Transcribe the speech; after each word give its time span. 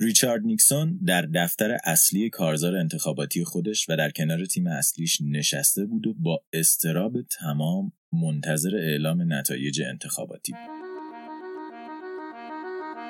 ریچارد 0.00 0.42
نیکسون 0.44 1.00
در 1.06 1.22
دفتر 1.22 1.78
اصلی 1.84 2.30
کارزار 2.30 2.76
انتخاباتی 2.76 3.44
خودش 3.44 3.88
و 3.88 3.96
در 3.96 4.10
کنار 4.10 4.44
تیم 4.44 4.66
اصلیش 4.66 5.18
نشسته 5.20 5.84
بود 5.84 6.06
و 6.06 6.14
با 6.14 6.42
استراب 6.52 7.22
تمام 7.22 7.92
منتظر 8.12 8.76
اعلام 8.76 9.32
نتایج 9.32 9.82
انتخاباتی 9.82 10.52
بود. 10.52 10.76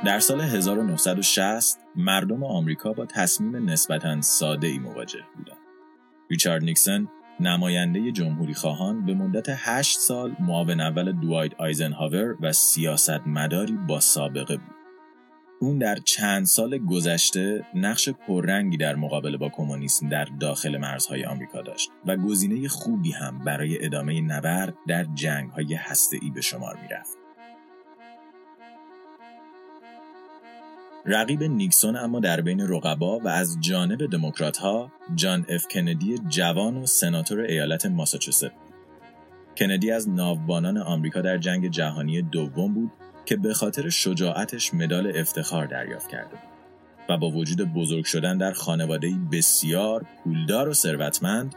در 0.04 0.18
سال 0.18 0.40
1960 0.40 1.78
مردم 1.96 2.44
آمریکا 2.44 2.92
با 2.92 3.06
تصمیم 3.06 3.71
نسبتا 3.71 4.21
ساده 4.21 4.66
ای 4.66 4.78
مواجه 4.78 5.21
بودند. 5.37 5.58
ریچارد 6.30 6.64
نیکسون 6.64 7.08
نماینده 7.40 8.12
جمهوری 8.12 8.54
خواهان 8.54 9.06
به 9.06 9.14
مدت 9.14 9.46
هشت 9.48 9.98
سال 9.98 10.37
معاون 10.40 10.80
اول 10.80 11.12
دوایت 11.12 11.53
آیزنهاور 11.58 12.37
و 12.40 12.53
سیاستمداری 12.53 13.78
با 13.88 14.00
سابقه 14.00 14.56
بود. 14.56 14.76
اون 15.60 15.78
در 15.78 15.96
چند 15.96 16.46
سال 16.46 16.78
گذشته 16.78 17.64
نقش 17.74 18.09
پررنگی 18.09 18.77
در 18.77 18.95
مقابله 18.95 19.37
با 19.37 19.48
کمونیسم 19.48 20.09
در 20.09 20.24
داخل 20.41 20.77
مرزهای 20.77 21.24
آمریکا 21.24 21.62
داشت 21.62 21.91
و 22.06 22.16
گزینه 22.16 22.69
خوبی 22.69 23.12
هم 23.12 23.38
برای 23.38 23.84
ادامه 23.84 24.20
نبرد 24.20 24.74
در 24.87 25.06
جنگهای 25.14 25.74
هسته‌ای 25.74 26.30
به 26.30 26.41
شمار 26.41 26.78
می‌رفت. 26.83 27.19
رقیب 31.06 31.42
نیکسون 31.42 31.97
اما 31.97 32.20
در 32.20 32.41
بین 32.41 32.61
رقبا 32.69 33.19
و 33.19 33.28
از 33.28 33.56
جانب 33.61 34.11
دموکرات 34.11 34.56
ها 34.56 34.92
جان 35.14 35.47
اف 35.48 35.69
کندی 35.69 36.19
جوان 36.28 36.77
و 36.77 36.86
سناتور 36.86 37.41
ایالت 37.41 37.86
ماساچوست 37.86 38.50
کندی 39.56 39.91
از 39.91 40.09
ناوبانان 40.09 40.78
آمریکا 40.78 41.20
در 41.20 41.38
جنگ 41.38 41.70
جهانی 41.70 42.23
دوم 42.23 42.75
بود 42.75 42.91
که 43.27 43.37
به 43.37 43.55
خاطر 43.55 43.89
شجاعتش 43.89 44.75
مدال 44.75 45.12
افتخار 45.16 45.67
دریافت 45.67 46.09
کرده 46.09 46.37
و 47.09 47.17
با 47.19 47.30
وجود 47.30 47.73
بزرگ 47.75 48.05
شدن 48.05 48.39
در 48.39 48.53
خانواده 48.53 49.12
بسیار 49.33 50.07
پولدار 50.25 50.69
و 50.69 50.75
ثروتمند 50.75 51.55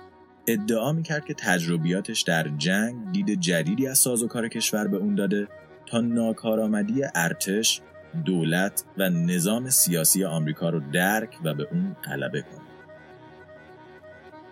ادعا 0.47 0.93
می‌کرد 0.93 1.25
که 1.25 1.33
تجربیاتش 1.33 2.21
در 2.21 2.47
جنگ 2.47 3.11
دید 3.11 3.39
جدیدی 3.39 3.87
از 3.87 3.97
سازوکار 3.97 4.47
کشور 4.47 4.87
به 4.87 4.97
اون 4.97 5.15
داده 5.15 5.47
تا 5.85 6.01
ناکارآمدی 6.01 7.01
ارتش 7.15 7.81
دولت 8.25 8.83
و 8.97 9.09
نظام 9.09 9.69
سیاسی 9.69 10.25
آمریکا 10.25 10.69
رو 10.69 10.79
درک 10.91 11.37
و 11.43 11.53
به 11.53 11.67
اون 11.71 11.95
غلبه 12.03 12.41
کنه. 12.41 12.68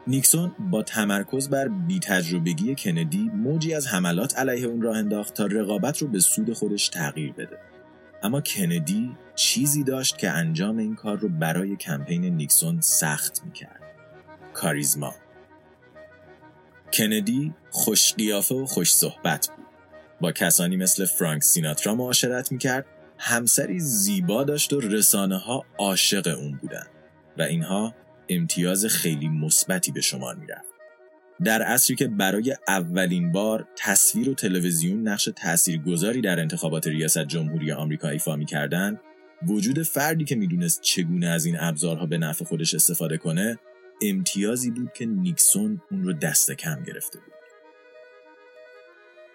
نیکسون 0.08 0.52
با 0.60 0.84
تمرکز 0.84 1.50
بر 1.50 1.68
بیتجربگی 1.68 2.76
کندی 2.76 3.32
موجی 3.34 3.74
از 3.74 3.88
حملات 3.88 4.38
علیه 4.40 4.68
اون 4.68 4.82
راه 4.82 4.98
انداخت 4.98 5.34
تا 5.34 5.46
رقابت 5.46 5.98
رو 5.98 6.08
به 6.08 6.20
سود 6.20 6.54
خودش 6.54 6.90
تغییر 6.90 7.34
بده. 7.34 7.58
اما 8.24 8.42
کندی 8.42 9.12
چیزی 9.36 9.84
داشت 9.84 10.18
که 10.18 10.30
انجام 10.30 10.78
این 10.78 10.96
کار 10.96 11.18
رو 11.18 11.30
برای 11.30 11.76
کمپین 11.76 12.26
نیکسون 12.26 12.82
سخت 12.82 13.42
می‌کرد. 13.46 13.82
کاریزما 14.54 15.16
کندی 16.94 17.54
خوش 17.70 18.14
قیافه 18.14 18.56
و 18.56 18.66
خوش 18.66 18.94
صحبت 18.94 19.50
بود. 19.56 19.66
با 20.22 20.32
کسانی 20.32 20.78
مثل 20.78 21.06
فرانک 21.06 21.44
سیناترا 21.44 21.96
معاشرت 21.96 22.52
می‌کرد 22.52 22.86
همسری 23.18 23.80
زیبا 23.80 24.44
داشت 24.44 24.74
و 24.74 24.80
رسانه 24.80 25.38
ها 25.38 25.66
عاشق 25.78 26.38
اون 26.38 26.52
بودن 26.52 26.88
و 27.38 27.42
اینها 27.42 27.94
امتیاز 28.30 28.86
خیلی 28.86 29.28
مثبتی 29.28 29.92
به 29.92 30.02
شمار 30.02 30.36
می‌رفت. 30.36 30.78
در 31.44 31.62
عصری 31.62 31.96
که 31.96 32.08
برای 32.08 32.56
اولین 32.68 33.32
بار 33.32 33.68
تصویر 33.78 34.30
و 34.30 34.34
تلویزیون 34.34 35.08
نقش 35.08 35.30
تاثیرگذاری 35.36 36.22
در 36.22 36.40
انتخابات 36.40 36.88
ریاست 36.88 37.26
جمهوری 37.26 37.72
آمریکا 37.72 38.10
ایفا 38.10 38.36
می‌کردند 38.36 39.00
وجود 39.48 39.84
فردی 39.84 40.26
که 40.26 40.36
می‌دونست 40.36 40.82
چگونه 40.82 41.28
از 41.28 41.46
این 41.46 41.58
ابزارها 41.60 42.06
به 42.06 42.18
نفع 42.18 42.46
خودش 42.46 42.74
استفاده 42.74 43.18
کنه 43.18 43.60
امتیازی 44.02 44.72
بود 44.72 44.94
که 44.94 45.06
نیکسون 45.06 45.82
اون 45.92 46.04
رو 46.04 46.14
دست 46.14 46.52
کم 46.52 46.84
گرفته 46.84 47.20
بود 47.20 47.34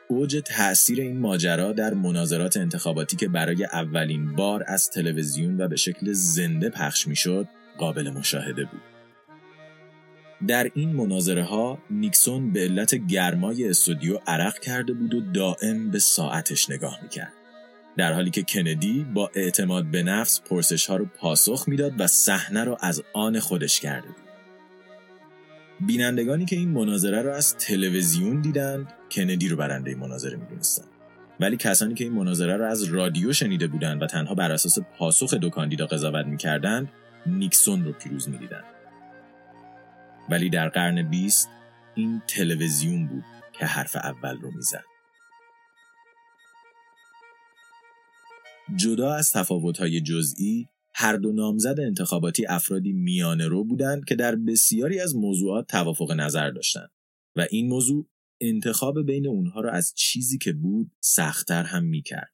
اوج 0.08 0.42
تاثیر 0.44 1.00
این 1.00 1.18
ماجرا 1.18 1.72
در 1.72 1.94
مناظرات 1.94 2.56
انتخاباتی 2.56 3.16
که 3.16 3.28
برای 3.28 3.64
اولین 3.64 4.32
بار 4.32 4.64
از 4.66 4.90
تلویزیون 4.90 5.60
و 5.60 5.68
به 5.68 5.76
شکل 5.76 6.12
زنده 6.12 6.70
پخش 6.70 7.08
می‌شد 7.08 7.48
قابل 7.78 8.10
مشاهده 8.10 8.64
بود. 8.64 8.91
در 10.46 10.70
این 10.74 10.92
مناظره 10.92 11.44
ها 11.44 11.78
نیکسون 11.90 12.52
به 12.52 12.60
علت 12.60 12.94
گرمای 12.94 13.68
استودیو 13.68 14.18
عرق 14.26 14.58
کرده 14.58 14.92
بود 14.92 15.14
و 15.14 15.20
دائم 15.20 15.90
به 15.90 15.98
ساعتش 15.98 16.70
نگاه 16.70 16.98
می‌کرد. 17.02 17.32
در 17.96 18.12
حالی 18.12 18.30
که 18.30 18.42
کندی 18.42 19.06
با 19.14 19.30
اعتماد 19.34 19.84
به 19.84 20.02
نفس 20.02 20.40
پرسش 20.40 20.86
ها 20.86 20.96
رو 20.96 21.04
پاسخ 21.04 21.64
می‌داد 21.68 21.92
و 21.98 22.06
صحنه 22.06 22.64
را 22.64 22.76
از 22.76 23.02
آن 23.14 23.38
خودش 23.38 23.80
کرده 23.80 24.06
بود. 24.06 24.16
بینندگانی 25.86 26.44
که 26.44 26.56
این 26.56 26.68
مناظره 26.68 27.22
را 27.22 27.36
از 27.36 27.56
تلویزیون 27.56 28.40
دیدند 28.40 28.92
کندی 29.10 29.48
رو 29.48 29.56
برنده 29.56 29.90
این 29.90 29.98
مناظره 29.98 30.36
می‌دونستند 30.36 30.88
ولی 31.40 31.56
کسانی 31.56 31.94
که 31.94 32.04
این 32.04 32.12
مناظره 32.12 32.56
را 32.56 32.68
از 32.68 32.82
رادیو 32.82 33.32
شنیده 33.32 33.66
بودند 33.66 34.02
و 34.02 34.06
تنها 34.06 34.34
بر 34.34 34.52
اساس 34.52 34.78
پاسخ 34.98 35.34
دو 35.34 35.50
کاندیدا 35.50 35.86
قضاوت 35.86 36.26
می‌کردند 36.26 36.88
نیکسون 37.26 37.84
رو 37.84 37.92
پیروز 37.92 38.28
می‌دیدند 38.28 38.64
ولی 40.32 40.50
در 40.50 40.68
قرن 40.68 41.10
بیست 41.10 41.48
این 41.94 42.22
تلویزیون 42.28 43.08
بود 43.08 43.24
که 43.52 43.66
حرف 43.66 43.96
اول 43.96 44.40
رو 44.40 44.50
می‌زد 44.50 44.84
جدا 48.76 49.14
از 49.14 49.32
تفاوت‌های 49.32 50.00
جزئی 50.00 50.68
هر 50.94 51.16
دو 51.16 51.32
نامزد 51.32 51.80
انتخاباتی 51.80 52.46
افرادی 52.46 52.92
میانه 52.92 53.48
رو 53.48 53.64
بودند 53.64 54.04
که 54.04 54.14
در 54.14 54.36
بسیاری 54.36 55.00
از 55.00 55.16
موضوعات 55.16 55.66
توافق 55.68 56.12
نظر 56.12 56.50
داشتند 56.50 56.90
و 57.36 57.46
این 57.50 57.68
موضوع 57.68 58.08
انتخاب 58.40 59.06
بین 59.06 59.26
اونها 59.26 59.60
را 59.60 59.70
از 59.70 59.94
چیزی 59.96 60.38
که 60.38 60.52
بود 60.52 60.90
سختتر 61.00 61.62
هم 61.62 61.84
می‌کرد. 61.84 62.32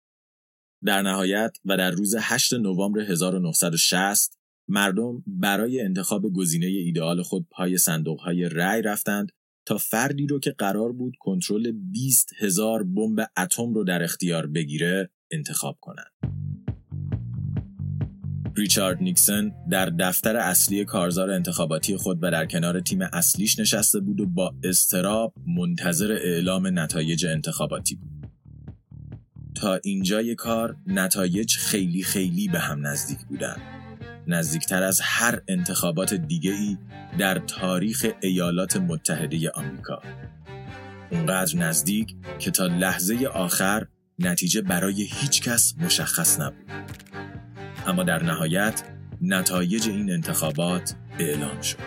در 0.84 1.02
نهایت 1.02 1.56
و 1.64 1.76
در 1.76 1.90
روز 1.90 2.14
8 2.20 2.54
نوامبر 2.54 3.00
1960 3.00 4.37
مردم 4.68 5.22
برای 5.26 5.80
انتخاب 5.80 6.32
گزینه 6.32 6.66
ایدئال 6.66 7.22
خود 7.22 7.46
پای 7.50 7.78
صندوقهای 7.78 8.48
رأی 8.48 8.82
رفتند 8.82 9.32
تا 9.66 9.78
فردی 9.78 10.26
رو 10.26 10.40
که 10.40 10.50
قرار 10.50 10.92
بود 10.92 11.14
کنترل 11.20 11.72
20 11.92 12.30
هزار 12.38 12.82
بمب 12.84 13.26
اتم 13.36 13.74
رو 13.74 13.84
در 13.84 14.02
اختیار 14.02 14.46
بگیره 14.46 15.10
انتخاب 15.30 15.78
کنند. 15.80 16.12
ریچارد 18.56 19.02
نیکسون 19.02 19.52
در 19.70 19.86
دفتر 19.86 20.36
اصلی 20.36 20.84
کارزار 20.84 21.30
انتخاباتی 21.30 21.96
خود 21.96 22.18
و 22.22 22.30
در 22.30 22.46
کنار 22.46 22.80
تیم 22.80 23.02
اصلیش 23.02 23.58
نشسته 23.58 24.00
بود 24.00 24.20
و 24.20 24.26
با 24.26 24.54
استراب 24.64 25.34
منتظر 25.46 26.12
اعلام 26.12 26.78
نتایج 26.78 27.26
انتخاباتی 27.26 27.94
بود. 27.94 28.30
تا 29.54 29.74
اینجای 29.74 30.34
کار 30.34 30.76
نتایج 30.86 31.56
خیلی 31.56 32.02
خیلی 32.02 32.48
به 32.48 32.58
هم 32.58 32.86
نزدیک 32.86 33.18
بودند. 33.18 33.77
نزدیکتر 34.28 34.82
از 34.82 35.00
هر 35.00 35.40
انتخابات 35.48 36.14
دیگه 36.14 36.52
ای 36.52 36.78
در 37.18 37.38
تاریخ 37.38 38.06
ایالات 38.20 38.76
متحده 38.76 39.50
آمریکا. 39.50 40.02
اونقدر 41.10 41.56
نزدیک 41.56 42.16
که 42.38 42.50
تا 42.50 42.66
لحظه 42.66 43.26
آخر 43.26 43.86
نتیجه 44.18 44.62
برای 44.62 45.02
هیچ 45.02 45.42
کس 45.42 45.74
مشخص 45.80 46.40
نبود. 46.40 46.70
اما 47.86 48.02
در 48.02 48.22
نهایت 48.22 48.82
نتایج 49.20 49.88
این 49.88 50.10
انتخابات 50.10 50.94
اعلام 51.18 51.60
شد. 51.60 51.78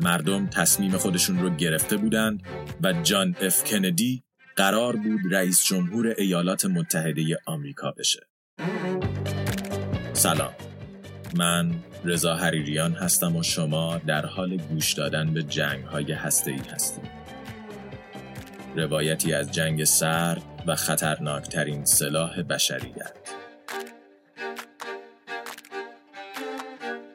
مردم 0.00 0.46
تصمیم 0.46 0.96
خودشون 0.96 1.38
رو 1.38 1.50
گرفته 1.50 1.96
بودند 1.96 2.42
و 2.82 2.92
جان 2.92 3.36
اف 3.40 3.64
کندی 3.64 4.22
قرار 4.56 4.96
بود 4.96 5.20
رئیس 5.30 5.64
جمهور 5.64 6.14
ایالات 6.18 6.64
متحده 6.64 7.38
آمریکا 7.46 7.90
بشه. 7.90 8.20
سلام. 10.20 10.52
من 11.34 11.74
رضا 12.04 12.34
حریریان 12.34 12.92
هستم 12.92 13.36
و 13.36 13.42
شما 13.42 13.98
در 14.06 14.26
حال 14.26 14.56
گوش 14.56 14.92
دادن 14.92 15.34
به 15.34 15.42
جنگ 15.42 15.84
های 15.84 16.12
هسته 16.12 16.50
ای 16.50 16.60
هستید. 16.74 17.10
روایتی 18.76 19.34
از 19.34 19.52
جنگ 19.52 19.84
سرد 19.84 20.42
و 20.66 20.76
خطرناکترین 20.76 21.84
سلاح 21.84 22.42
بشریت. 22.42 23.12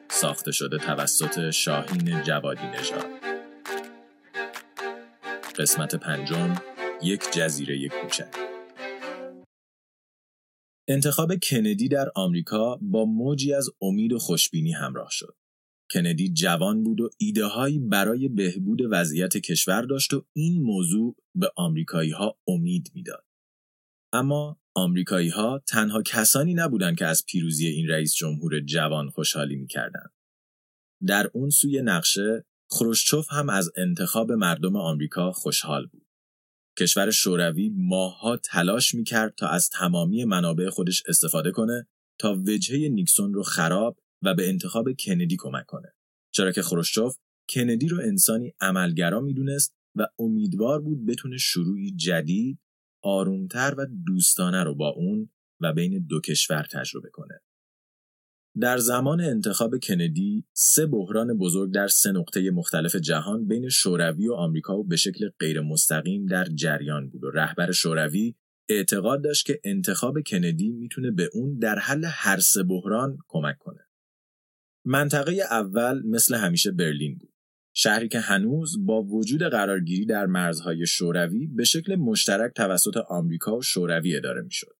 ساخته 0.08 0.52
شده 0.52 0.78
توسط 0.78 1.50
شاهین 1.50 2.22
جوادی 2.22 2.66
نژاد 2.66 3.06
قسمت 5.58 5.94
پنجم 5.94 6.54
یک 7.02 7.32
جزیره 7.32 7.88
کوچک 7.88 8.45
انتخاب 10.88 11.34
کندی 11.42 11.88
در 11.88 12.12
آمریکا 12.14 12.78
با 12.82 13.04
موجی 13.04 13.54
از 13.54 13.70
امید 13.80 14.12
و 14.12 14.18
خوشبینی 14.18 14.72
همراه 14.72 15.08
شد. 15.10 15.36
کندی 15.90 16.32
جوان 16.32 16.82
بود 16.82 17.00
و 17.00 17.10
ایده 17.18 17.44
هایی 17.44 17.78
برای 17.78 18.28
بهبود 18.28 18.80
وضعیت 18.90 19.36
کشور 19.36 19.82
داشت 19.82 20.14
و 20.14 20.26
این 20.32 20.62
موضوع 20.62 21.16
به 21.34 21.50
آمریکایی 21.56 22.10
ها 22.10 22.38
امید 22.48 22.90
می‌داد. 22.94 23.24
اما 24.12 24.60
آمریکایی 24.74 25.28
ها 25.28 25.62
تنها 25.68 26.02
کسانی 26.02 26.54
نبودند 26.54 26.98
که 26.98 27.06
از 27.06 27.24
پیروزی 27.28 27.66
این 27.66 27.88
رئیس 27.88 28.14
جمهور 28.14 28.60
جوان 28.60 29.10
خوشحالی 29.10 29.56
می‌کردند. 29.56 30.12
در 31.06 31.30
اون 31.34 31.50
سوی 31.50 31.82
نقشه 31.82 32.44
خروشچوف 32.70 33.32
هم 33.32 33.48
از 33.48 33.70
انتخاب 33.76 34.32
مردم 34.32 34.76
آمریکا 34.76 35.32
خوشحال 35.32 35.86
بود. 35.86 36.05
کشور 36.78 37.10
شوروی 37.10 37.72
ماهها 37.76 38.36
تلاش 38.36 38.94
می‌کرد 38.94 39.34
تا 39.34 39.48
از 39.48 39.70
تمامی 39.70 40.24
منابع 40.24 40.68
خودش 40.68 41.02
استفاده 41.08 41.50
کنه 41.50 41.88
تا 42.18 42.34
وجهه 42.34 42.88
نیکسون 42.88 43.34
رو 43.34 43.42
خراب 43.42 43.98
و 44.22 44.34
به 44.34 44.48
انتخاب 44.48 44.92
کندی 44.92 45.36
کمک 45.38 45.66
کنه. 45.66 45.94
چرا 46.34 46.52
که 46.52 46.62
خروشچوف 46.62 47.16
کندی 47.50 47.88
رو 47.88 48.00
انسانی 48.00 48.52
عملگرا 48.60 49.20
می‌دونست 49.20 49.74
و 49.94 50.06
امیدوار 50.18 50.80
بود 50.80 51.06
بتونه 51.06 51.36
شروعی 51.36 51.96
جدید، 51.96 52.58
آرومتر 53.02 53.74
و 53.78 53.86
دوستانه 54.06 54.62
رو 54.62 54.74
با 54.74 54.88
اون 54.88 55.30
و 55.60 55.72
بین 55.72 56.06
دو 56.06 56.20
کشور 56.20 56.66
تجربه 56.72 57.08
کنه. 57.12 57.40
در 58.60 58.78
زمان 58.78 59.20
انتخاب 59.20 59.78
کندی 59.78 60.44
سه 60.52 60.86
بحران 60.86 61.38
بزرگ 61.38 61.72
در 61.72 61.88
سه 61.88 62.12
نقطه 62.12 62.50
مختلف 62.50 62.96
جهان 62.96 63.46
بین 63.46 63.68
شوروی 63.68 64.28
و 64.28 64.32
آمریکا 64.32 64.78
و 64.78 64.84
به 64.84 64.96
شکل 64.96 65.30
غیر 65.38 65.60
مستقیم 65.60 66.26
در 66.26 66.44
جریان 66.44 67.08
بود 67.08 67.24
و 67.24 67.30
رهبر 67.30 67.72
شوروی 67.72 68.34
اعتقاد 68.68 69.24
داشت 69.24 69.46
که 69.46 69.60
انتخاب 69.64 70.20
کندی 70.26 70.72
می‌تونه 70.72 71.10
به 71.10 71.30
اون 71.32 71.58
در 71.58 71.78
حل 71.78 72.04
هر 72.04 72.38
سه 72.38 72.62
بحران 72.62 73.18
کمک 73.28 73.58
کنه. 73.58 73.80
منطقه 74.84 75.32
اول 75.32 76.02
مثل 76.06 76.34
همیشه 76.34 76.72
برلین 76.72 77.18
بود. 77.18 77.32
شهری 77.74 78.08
که 78.08 78.20
هنوز 78.20 78.86
با 78.86 79.02
وجود 79.02 79.42
قرارگیری 79.42 80.06
در 80.06 80.26
مرزهای 80.26 80.86
شوروی 80.86 81.46
به 81.46 81.64
شکل 81.64 81.94
مشترک 81.94 82.52
توسط 82.54 82.96
آمریکا 82.96 83.56
و 83.56 83.62
شوروی 83.62 84.16
اداره 84.16 84.42
می‌شد. 84.42 84.76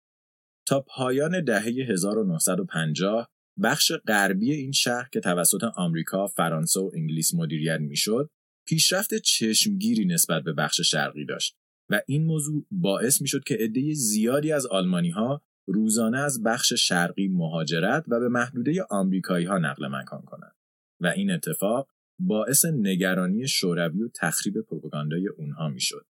تا 0.67 0.81
پایان 0.81 1.44
دهه 1.44 1.64
1950 1.88 3.35
بخش 3.62 3.93
غربی 3.93 4.53
این 4.53 4.73
شهر 4.73 5.08
که 5.12 5.20
توسط 5.20 5.64
آمریکا، 5.76 6.26
فرانسه 6.26 6.81
و 6.81 6.91
انگلیس 6.94 7.35
مدیریت 7.35 7.81
می‌شد، 7.81 8.31
پیشرفت 8.67 9.14
چشمگیری 9.14 10.05
نسبت 10.05 10.43
به 10.43 10.53
بخش 10.53 10.81
شرقی 10.81 11.25
داشت 11.25 11.56
و 11.91 12.00
این 12.06 12.25
موضوع 12.25 12.67
باعث 12.70 13.23
می‌شد 13.23 13.44
که 13.44 13.56
عده 13.61 13.94
زیادی 13.94 14.53
از 14.53 14.67
آلمانی 14.67 15.11
ها 15.11 15.43
روزانه 15.67 16.19
از 16.19 16.43
بخش 16.43 16.73
شرقی 16.73 17.29
مهاجرت 17.29 18.05
و 18.08 18.20
به 18.20 18.29
محدوده 18.29 18.87
آمریکایی 18.91 19.47
ها 19.47 19.58
نقل 19.58 19.87
مکان 19.87 20.23
کنند 20.23 20.56
و 21.00 21.06
این 21.06 21.31
اتفاق 21.31 21.88
باعث 22.19 22.64
نگرانی 22.64 23.49
شوروی 23.49 24.03
و 24.03 24.08
تخریب 24.14 24.61
پروپاگاندای 24.61 25.29
اونها 25.29 25.69
می‌شد. 25.69 26.06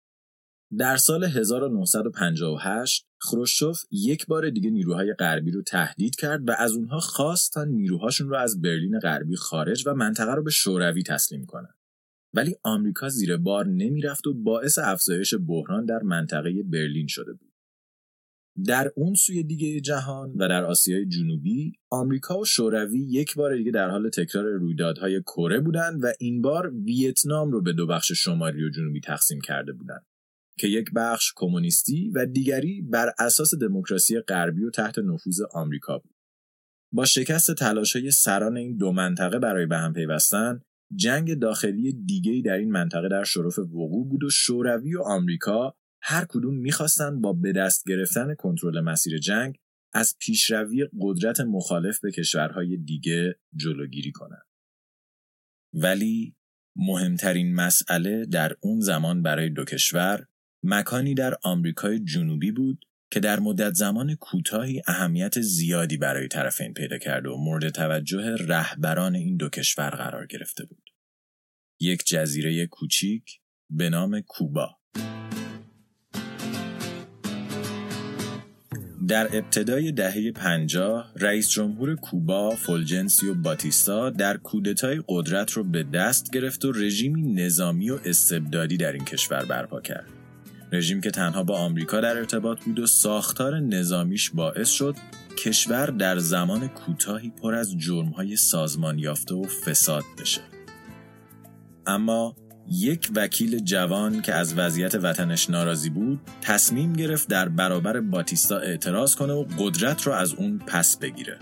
در 0.77 0.97
سال 0.97 1.23
1958 1.23 3.07
خروشچوف 3.21 3.81
یک 3.91 4.25
بار 4.25 4.49
دیگه 4.49 4.69
نیروهای 4.69 5.13
غربی 5.13 5.51
رو 5.51 5.61
تهدید 5.61 6.15
کرد 6.15 6.49
و 6.49 6.51
از 6.57 6.71
اونها 6.71 6.99
خواست 6.99 7.53
تا 7.53 7.63
نیروهاشون 7.63 8.29
رو 8.29 8.35
از 8.35 8.61
برلین 8.61 8.99
غربی 8.99 9.35
خارج 9.35 9.87
و 9.87 9.93
منطقه 9.93 10.33
رو 10.33 10.43
به 10.43 10.51
شوروی 10.51 11.03
تسلیم 11.03 11.45
کنند. 11.45 11.77
ولی 12.33 12.55
آمریکا 12.63 13.09
زیر 13.09 13.37
بار 13.37 13.67
نمی‌رفت 13.67 14.27
و 14.27 14.33
باعث 14.33 14.77
افزایش 14.77 15.33
بحران 15.47 15.85
در 15.85 15.99
منطقه 16.03 16.63
برلین 16.63 17.07
شده 17.07 17.33
بود. 17.33 17.53
در 18.65 18.91
اون 18.95 19.13
سوی 19.13 19.43
دیگه 19.43 19.81
جهان 19.81 20.33
و 20.33 20.47
در 20.47 20.63
آسیای 20.63 21.05
جنوبی 21.05 21.73
آمریکا 21.89 22.39
و 22.39 22.45
شوروی 22.45 22.99
یک 22.99 23.35
بار 23.35 23.57
دیگه 23.57 23.71
در 23.71 23.89
حال 23.89 24.09
تکرار 24.09 24.45
رویدادهای 24.45 25.21
کره 25.21 25.59
بودند 25.59 26.03
و 26.03 26.07
این 26.19 26.41
بار 26.41 26.73
ویتنام 26.75 27.51
رو 27.51 27.61
به 27.61 27.73
دو 27.73 27.87
بخش 27.87 28.11
شمالی 28.11 28.63
و 28.63 28.69
جنوبی 28.69 28.99
تقسیم 28.99 29.41
کرده 29.41 29.73
بودند 29.73 30.05
که 30.59 30.67
یک 30.67 30.91
بخش 30.95 31.33
کمونیستی 31.35 32.09
و 32.09 32.25
دیگری 32.25 32.81
بر 32.81 33.13
اساس 33.19 33.55
دموکراسی 33.55 34.19
غربی 34.19 34.63
و 34.63 34.69
تحت 34.69 34.99
نفوذ 34.99 35.41
آمریکا 35.53 35.97
بود. 35.97 36.15
با 36.93 37.05
شکست 37.05 37.53
تلاشهای 37.53 38.11
سران 38.11 38.57
این 38.57 38.77
دو 38.77 38.91
منطقه 38.91 39.39
برای 39.39 39.65
به 39.65 39.77
هم 39.77 39.93
پیوستن 39.93 40.61
جنگ 40.95 41.39
داخلی 41.39 41.93
دیگری 41.93 42.41
در 42.41 42.57
این 42.57 42.71
منطقه 42.71 43.09
در 43.09 43.23
شرف 43.23 43.59
وقوع 43.59 44.09
بود 44.09 44.23
و 44.23 44.29
شوروی 44.29 44.95
و 44.95 45.01
آمریکا 45.01 45.75
هر 46.01 46.25
کدوم 46.29 46.55
می‌خواستند 46.55 47.21
با 47.21 47.33
به 47.33 47.51
دست 47.51 47.83
گرفتن 47.87 48.35
کنترل 48.35 48.79
مسیر 48.79 49.17
جنگ 49.17 49.57
از 49.93 50.15
پیشروی 50.19 50.87
قدرت 51.01 51.39
مخالف 51.39 51.99
به 51.99 52.11
کشورهای 52.11 52.77
دیگه 52.77 53.39
جلوگیری 53.55 54.11
کنند. 54.11 54.47
ولی 55.73 56.35
مهمترین 56.75 57.55
مسئله 57.55 58.25
در 58.25 58.55
اون 58.61 58.79
زمان 58.79 59.21
برای 59.21 59.49
دو 59.49 59.65
کشور 59.65 60.27
مکانی 60.63 61.13
در 61.13 61.35
آمریکای 61.43 61.99
جنوبی 61.99 62.51
بود 62.51 62.85
که 63.11 63.19
در 63.19 63.39
مدت 63.39 63.73
زمان 63.73 64.15
کوتاهی 64.15 64.81
اهمیت 64.87 65.41
زیادی 65.41 65.97
برای 65.97 66.27
طرفین 66.27 66.73
پیدا 66.73 66.97
کرد 66.97 67.27
و 67.27 67.37
مورد 67.37 67.69
توجه 67.69 68.35
رهبران 68.35 69.15
این 69.15 69.37
دو 69.37 69.49
کشور 69.49 69.89
قرار 69.89 70.25
گرفته 70.25 70.65
بود. 70.65 70.89
یک 71.79 72.03
جزیره 72.05 72.67
کوچیک 72.67 73.23
به 73.69 73.89
نام 73.89 74.21
کوبا. 74.21 74.77
در 79.07 79.37
ابتدای 79.37 79.91
دهه 79.91 80.31
50 80.31 81.13
رئیس 81.15 81.49
جمهور 81.49 81.95
کوبا 81.95 82.49
فولجنسیو 82.49 83.33
باتیستا 83.33 84.09
در 84.09 84.37
کودتای 84.37 85.03
قدرت 85.07 85.51
رو 85.51 85.63
به 85.63 85.83
دست 85.83 86.31
گرفت 86.31 86.65
و 86.65 86.71
رژیمی 86.71 87.33
نظامی 87.33 87.89
و 87.89 87.99
استبدادی 88.05 88.77
در 88.77 88.91
این 88.91 89.05
کشور 89.05 89.45
برپا 89.45 89.81
کرد. 89.81 90.22
رژیم 90.73 91.01
که 91.01 91.11
تنها 91.11 91.43
با 91.43 91.57
آمریکا 91.57 92.01
در 92.01 92.17
ارتباط 92.17 92.63
بود 92.63 92.79
و 92.79 92.85
ساختار 92.85 93.59
نظامیش 93.59 94.29
باعث 94.29 94.69
شد 94.69 94.95
کشور 95.37 95.85
در 95.85 96.17
زمان 96.17 96.67
کوتاهی 96.67 97.29
پر 97.29 97.55
از 97.55 97.77
جرمهای 97.77 98.35
سازمان 98.35 98.99
یافته 98.99 99.35
و 99.35 99.43
فساد 99.43 100.03
بشه. 100.21 100.41
اما 101.87 102.35
یک 102.71 103.09
وکیل 103.15 103.59
جوان 103.59 104.21
که 104.21 104.33
از 104.33 104.57
وضعیت 104.57 104.95
وطنش 104.95 105.49
ناراضی 105.49 105.89
بود 105.89 106.19
تصمیم 106.41 106.93
گرفت 106.93 107.27
در 107.27 107.49
برابر 107.49 107.99
باتیستا 107.99 108.57
اعتراض 108.57 109.15
کنه 109.15 109.33
و 109.33 109.45
قدرت 109.59 110.01
رو 110.01 110.13
از 110.13 110.33
اون 110.33 110.57
پس 110.67 110.97
بگیره. 110.97 111.39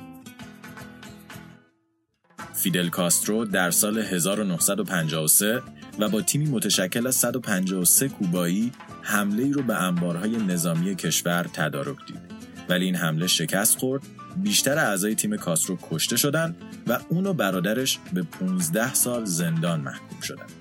فیدل 2.54 2.90
کاسترو 2.90 3.46
در 3.46 3.72
سال 3.72 3.98
1953 4.00 5.62
و 6.00 6.10
با 6.10 6.22
تیمی 6.22 6.46
متشکل 6.46 7.08
از 7.08 7.16
153 7.16 8.08
کوبایی 8.08 8.72
حمله 9.02 9.44
ای 9.44 9.52
رو 9.52 9.64
به 9.64 9.84
انبارهای 9.84 10.38
نظامی 10.38 10.96
کشور 10.96 11.44
تدارک 11.54 11.98
دید. 12.08 12.20
ولی 12.70 12.86
این 12.86 12.96
حمله 12.96 13.28
شکست 13.28 13.78
خورد 13.78 14.04
بیشتر 14.38 14.78
اعضای 14.78 15.16
تیم 15.16 15.38
کاسترو 15.38 15.78
کشته 15.92 16.18
شدند 16.18 16.56
و 16.88 17.00
اون 17.10 17.28
و 17.28 17.34
برادرش 17.34 18.00
به 18.14 18.24
15 18.24 18.94
سال 18.94 19.26
زندان 19.26 19.82
محکوم 19.82 20.22
شدند. 20.22 20.52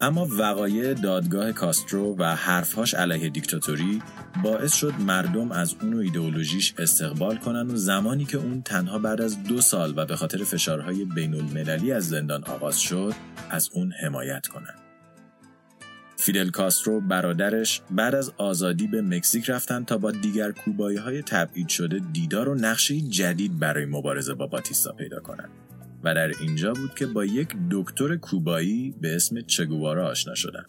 اما 0.00 0.28
وقایع 0.30 0.94
دادگاه 0.94 1.52
کاسترو 1.52 2.16
و 2.18 2.24
حرفهاش 2.24 2.94
علیه 2.94 3.28
دیکتاتوری 3.28 4.02
باعث 4.42 4.74
شد 4.74 4.94
مردم 5.00 5.52
از 5.52 5.74
اون 5.82 5.94
و 5.94 5.98
ایدئولوژیش 5.98 6.74
استقبال 6.78 7.36
کنن 7.36 7.70
و 7.70 7.76
زمانی 7.76 8.24
که 8.24 8.38
اون 8.38 8.62
تنها 8.62 8.98
بعد 8.98 9.20
از 9.20 9.42
دو 9.42 9.60
سال 9.60 9.94
و 9.96 10.06
به 10.06 10.16
خاطر 10.16 10.44
فشارهای 10.44 11.04
بین 11.04 11.34
المللی 11.34 11.92
از 11.92 12.08
زندان 12.08 12.44
آغاز 12.44 12.80
شد 12.80 13.14
از 13.50 13.70
اون 13.72 13.92
حمایت 13.92 14.46
کنن. 14.46 14.74
فیدل 16.16 16.50
کاسترو 16.50 17.00
برادرش 17.00 17.80
بعد 17.90 18.14
از 18.14 18.32
آزادی 18.36 18.86
به 18.86 19.02
مکزیک 19.02 19.50
رفتن 19.50 19.84
تا 19.84 19.98
با 19.98 20.10
دیگر 20.10 20.52
کوبایی 20.52 20.98
های 20.98 21.22
تبعید 21.22 21.68
شده 21.68 22.00
دیدار 22.12 22.48
و 22.48 22.54
نقشه 22.54 23.00
جدید 23.00 23.58
برای 23.58 23.84
مبارزه 23.84 24.34
با 24.34 24.46
باتیستا 24.46 24.92
پیدا 24.92 25.20
کنند. 25.20 25.50
و 26.04 26.14
در 26.14 26.28
اینجا 26.40 26.72
بود 26.72 26.94
که 26.94 27.06
با 27.06 27.24
یک 27.24 27.48
دکتر 27.70 28.16
کوبایی 28.16 28.94
به 29.00 29.16
اسم 29.16 29.40
چگوارا 29.40 30.08
آشنا 30.08 30.34
شدن. 30.34 30.64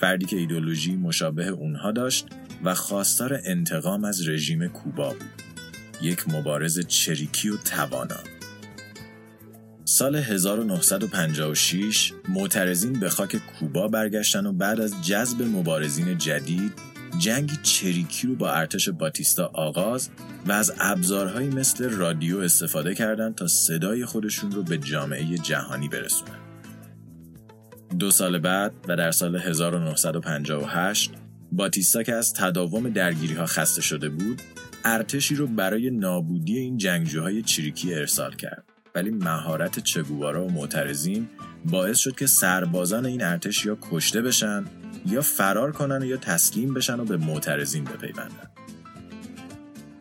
فردی 0.00 0.26
که 0.26 0.36
ایدولوژی 0.36 0.96
مشابه 0.96 1.48
اونها 1.48 1.92
داشت 1.92 2.26
و 2.64 2.74
خواستار 2.74 3.40
انتقام 3.44 4.04
از 4.04 4.28
رژیم 4.28 4.68
کوبا 4.68 5.10
بود. 5.10 5.42
یک 6.02 6.28
مبارز 6.28 6.86
چریکی 6.86 7.48
و 7.48 7.56
توانا. 7.56 8.20
سال 9.84 10.16
1956 10.16 12.12
معترضین 12.28 12.92
به 12.92 13.10
خاک 13.10 13.36
کوبا 13.36 13.88
برگشتن 13.88 14.46
و 14.46 14.52
بعد 14.52 14.80
از 14.80 15.06
جذب 15.06 15.42
مبارزین 15.42 16.18
جدید 16.18 16.72
جنگی 17.18 17.56
چریکی 17.62 18.26
رو 18.26 18.34
با 18.34 18.50
ارتش 18.50 18.88
باتیستا 18.88 19.50
آغاز 19.54 20.10
و 20.46 20.52
از 20.52 20.72
ابزارهایی 20.78 21.48
مثل 21.48 21.90
رادیو 21.90 22.38
استفاده 22.38 22.94
کردند 22.94 23.34
تا 23.34 23.46
صدای 23.46 24.04
خودشون 24.04 24.52
رو 24.52 24.62
به 24.62 24.78
جامعه 24.78 25.38
جهانی 25.38 25.88
برسونن. 25.88 26.38
دو 27.98 28.10
سال 28.10 28.38
بعد 28.38 28.72
و 28.88 28.96
در 28.96 29.10
سال 29.10 29.36
1958 29.36 31.12
باتیستا 31.52 32.02
که 32.02 32.14
از 32.14 32.34
تداوم 32.34 32.88
درگیری 32.88 33.34
ها 33.34 33.46
خسته 33.46 33.82
شده 33.82 34.08
بود 34.08 34.42
ارتشی 34.84 35.34
رو 35.34 35.46
برای 35.46 35.90
نابودی 35.90 36.58
این 36.58 36.76
جنگجوهای 36.76 37.42
چریکی 37.42 37.94
ارسال 37.94 38.34
کرد 38.34 38.64
ولی 38.94 39.10
مهارت 39.10 39.78
چگوارا 39.78 40.44
و 40.44 40.50
معترضین 40.50 41.28
باعث 41.64 41.98
شد 41.98 42.16
که 42.16 42.26
سربازان 42.26 43.06
این 43.06 43.22
ارتش 43.22 43.64
یا 43.64 43.78
کشته 43.90 44.22
بشن 44.22 44.64
یا 45.06 45.22
فرار 45.22 45.72
کنن 45.72 46.02
یا 46.02 46.16
تسلیم 46.16 46.74
بشن 46.74 47.00
و 47.00 47.04
به 47.04 47.16
معترضین 47.16 47.84
بپیوندن. 47.84 48.50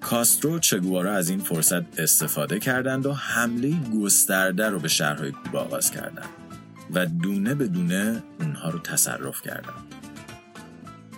کاسترو 0.01 0.56
و 0.56 0.60
چگوارا 0.60 1.13
از 1.13 1.30
این 1.30 1.39
فرصت 1.39 2.00
استفاده 2.00 2.60
کردند 2.60 3.06
و 3.06 3.13
حمله 3.13 3.75
گسترده 4.01 4.70
رو 4.70 4.80
به 4.80 4.88
شهرهای 4.88 5.32
کوبا 5.32 5.60
آغاز 5.60 5.92
کردند 5.92 6.30
و 6.94 7.06
دونه 7.06 7.56
به 7.56 7.68
دونه 7.68 8.24
اونها 8.39 8.70
رو 8.70 8.80
تصرف 8.80 9.42
کردند. 9.42 9.87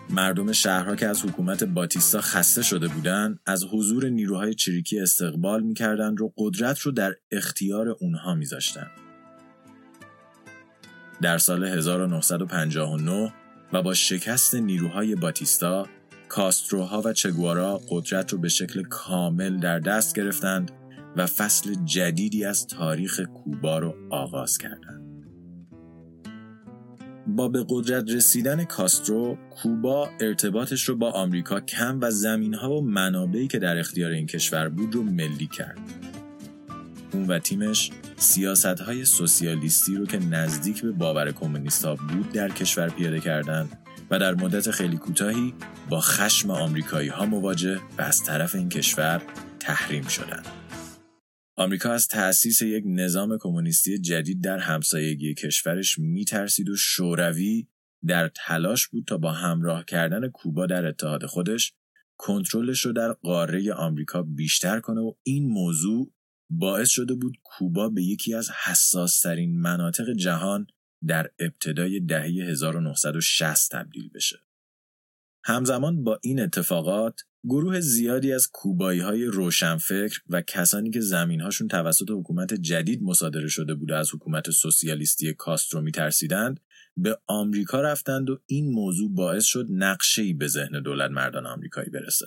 مردم 0.09 0.51
شهرها 0.51 0.95
که 0.95 1.07
از 1.07 1.25
حکومت 1.25 1.63
باتیستا 1.63 2.21
خسته 2.21 2.61
شده 2.61 2.87
بودند 2.87 3.39
از 3.45 3.63
حضور 3.63 4.09
نیروهای 4.09 4.53
چریکی 4.53 4.99
استقبال 4.99 5.63
می‌کردند 5.63 6.21
و 6.21 6.33
قدرت 6.37 6.79
رو 6.79 6.91
در 6.91 7.15
اختیار 7.31 7.89
اونها 7.89 8.35
میذاشتند. 8.35 8.91
در 11.21 11.37
سال 11.37 11.63
1959 11.63 13.33
و 13.73 13.81
با 13.81 13.93
شکست 13.93 14.55
نیروهای 14.55 15.15
باتیستا 15.15 15.87
کاستروها 16.29 17.01
و 17.05 17.13
چگوارا 17.13 17.81
قدرت 17.89 18.33
رو 18.33 18.39
به 18.39 18.49
شکل 18.49 18.83
کامل 18.83 19.59
در 19.59 19.79
دست 19.79 20.15
گرفتند 20.15 20.71
و 21.17 21.25
فصل 21.25 21.75
جدیدی 21.85 22.45
از 22.45 22.67
تاریخ 22.67 23.19
کوبا 23.19 23.79
رو 23.79 23.95
آغاز 24.09 24.57
کردند. 24.57 25.08
با 27.36 27.48
به 27.48 27.65
قدرت 27.69 28.12
رسیدن 28.12 28.63
کاسترو، 28.63 29.38
کوبا 29.50 30.09
ارتباطش 30.19 30.83
رو 30.89 30.95
با 30.95 31.12
آمریکا 31.12 31.59
کم 31.59 32.00
و 32.01 32.12
زمینها 32.12 32.71
و 32.71 32.81
منابعی 32.81 33.48
که 33.48 33.59
در 33.59 33.77
اختیار 33.77 34.12
این 34.12 34.27
کشور 34.27 34.69
بود 34.69 34.95
رو 34.95 35.03
ملی 35.03 35.48
کرد. 35.48 35.77
اون 37.13 37.27
و 37.27 37.39
تیمش 37.39 37.91
سیاست 38.17 38.65
های 38.65 39.05
سوسیالیستی 39.05 39.95
رو 39.95 40.05
که 40.05 40.19
نزدیک 40.19 40.81
به 40.81 40.91
باور 40.91 41.31
کمونیستا 41.31 41.95
بود 41.95 42.31
در 42.31 42.50
کشور 42.50 42.89
پیاده 42.89 43.19
کردند 43.19 43.77
و 44.12 44.19
در 44.19 44.36
مدت 44.36 44.71
خیلی 44.71 44.98
کوتاهی 44.98 45.53
با 45.89 46.00
خشم 46.01 46.51
آمریکایی 46.51 47.09
ها 47.09 47.25
مواجه 47.25 47.79
و 47.98 48.01
از 48.01 48.24
طرف 48.24 48.55
این 48.55 48.69
کشور 48.69 49.21
تحریم 49.59 50.03
شدند. 50.03 50.45
آمریکا 51.59 51.91
از 51.91 52.07
تأسیس 52.07 52.61
یک 52.61 52.83
نظام 52.87 53.37
کمونیستی 53.37 53.99
جدید 53.99 54.43
در 54.43 54.57
همسایگی 54.57 55.33
کشورش 55.33 55.99
میترسید 55.99 56.69
و 56.69 56.75
شوروی 56.75 57.67
در 58.07 58.27
تلاش 58.27 58.87
بود 58.87 59.05
تا 59.07 59.17
با 59.17 59.31
همراه 59.31 59.85
کردن 59.85 60.29
کوبا 60.29 60.65
در 60.65 60.85
اتحاد 60.85 61.25
خودش 61.25 61.73
کنترلش 62.17 62.85
رو 62.85 62.93
در 62.93 63.11
قاره 63.11 63.73
آمریکا 63.73 64.23
بیشتر 64.23 64.79
کنه 64.79 65.01
و 65.01 65.13
این 65.23 65.47
موضوع 65.47 66.13
باعث 66.49 66.89
شده 66.89 67.13
بود 67.13 67.37
کوبا 67.43 67.89
به 67.89 68.03
یکی 68.03 68.33
از 68.33 68.49
حساسترین 68.65 69.59
مناطق 69.61 70.13
جهان 70.13 70.67
در 71.07 71.29
ابتدای 71.39 71.99
دهه 71.99 72.49
1960 72.49 73.71
تبدیل 73.71 74.09
بشه. 74.09 74.37
همزمان 75.43 76.03
با 76.03 76.19
این 76.23 76.39
اتفاقات 76.39 77.21
گروه 77.43 77.79
زیادی 77.79 78.34
از 78.34 78.50
کوبایی 78.53 79.00
های 79.00 79.25
روشنفکر 79.25 80.19
و 80.29 80.41
کسانی 80.41 80.91
که 80.91 81.00
زمینهاشون 81.00 81.67
توسط 81.67 82.12
حکومت 82.12 82.53
جدید 82.53 83.03
مصادره 83.03 83.48
شده 83.48 83.74
بوده 83.74 83.96
از 83.96 84.13
حکومت 84.13 84.51
سوسیالیستی 84.51 85.34
کاسترو 85.34 85.81
میترسیدند 85.81 86.60
به 86.98 87.17
آمریکا 87.27 87.81
رفتند 87.81 88.29
و 88.29 88.39
این 88.46 88.72
موضوع 88.72 89.13
باعث 89.13 89.46
شد 89.46 89.67
نقشه‌ای 89.69 90.34
به 90.34 90.48
ذهن 90.48 90.81
دولت 90.81 91.12
مردان 91.12 91.46
آمریکایی 91.46 91.89
برسه. 91.89 92.25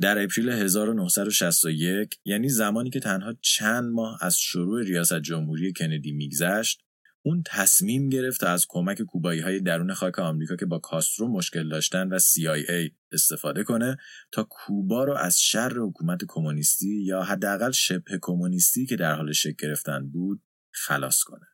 در 0.00 0.24
اپریل 0.24 0.48
1961 0.48 2.18
یعنی 2.24 2.48
زمانی 2.48 2.90
که 2.90 3.00
تنها 3.00 3.34
چند 3.40 3.92
ماه 3.92 4.18
از 4.20 4.38
شروع 4.38 4.82
ریاست 4.82 5.20
جمهوری 5.20 5.72
کندی 5.72 6.12
میگذشت 6.12 6.83
اون 7.26 7.42
تصمیم 7.46 8.08
گرفت 8.08 8.44
از 8.44 8.66
کمک 8.68 9.02
کوبایی 9.02 9.40
های 9.40 9.60
درون 9.60 9.94
خاک 9.94 10.18
آمریکا 10.18 10.56
که 10.56 10.66
با 10.66 10.78
کاسترو 10.78 11.28
مشکل 11.28 11.68
داشتن 11.68 12.08
و 12.08 12.18
CIA 12.18 12.92
استفاده 13.12 13.64
کنه 13.64 13.96
تا 14.32 14.46
کوبا 14.50 15.04
رو 15.04 15.16
از 15.16 15.40
شر 15.40 15.72
حکومت 15.72 16.20
کمونیستی 16.28 17.02
یا 17.02 17.22
حداقل 17.22 17.70
شبه 17.70 18.18
کمونیستی 18.22 18.86
که 18.86 18.96
در 18.96 19.14
حال 19.14 19.32
شکل 19.32 19.68
گرفتن 19.68 20.10
بود 20.10 20.42
خلاص 20.70 21.22
کنه. 21.22 21.46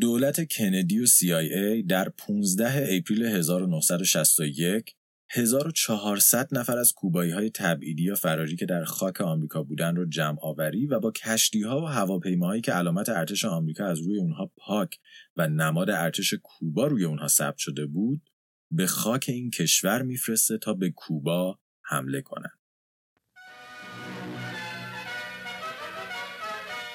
دولت 0.00 0.52
کندی 0.52 1.00
و 1.00 1.06
CIA 1.06 1.86
در 1.88 2.08
15 2.08 2.96
اپریل 2.96 3.22
1961 3.22 4.94
1400 5.36 6.48
نفر 6.52 6.78
از 6.78 6.92
کوبایی 6.92 7.30
های 7.30 7.50
تبعیدی 7.50 8.02
یا 8.02 8.14
فراری 8.14 8.56
که 8.56 8.66
در 8.66 8.84
خاک 8.84 9.20
آمریکا 9.20 9.62
بودن 9.62 9.96
رو 9.96 10.06
جمع 10.06 10.38
آوری 10.42 10.86
و 10.86 11.00
با 11.00 11.10
کشتی 11.10 11.62
ها 11.62 11.80
و 11.80 11.86
هواپیماهایی 11.86 12.60
که 12.60 12.72
علامت 12.72 13.08
ارتش 13.08 13.44
آمریکا 13.44 13.86
از 13.86 14.00
روی 14.00 14.18
اونها 14.18 14.52
پاک 14.56 14.98
و 15.36 15.48
نماد 15.48 15.90
ارتش 15.90 16.34
کوبا 16.42 16.86
روی 16.86 17.04
اونها 17.04 17.28
ثبت 17.28 17.58
شده 17.58 17.86
بود 17.86 18.22
به 18.70 18.86
خاک 18.86 19.24
این 19.28 19.50
کشور 19.50 20.02
میفرسته 20.02 20.58
تا 20.58 20.74
به 20.74 20.90
کوبا 20.90 21.58
حمله 21.82 22.20
کنند. 22.20 22.58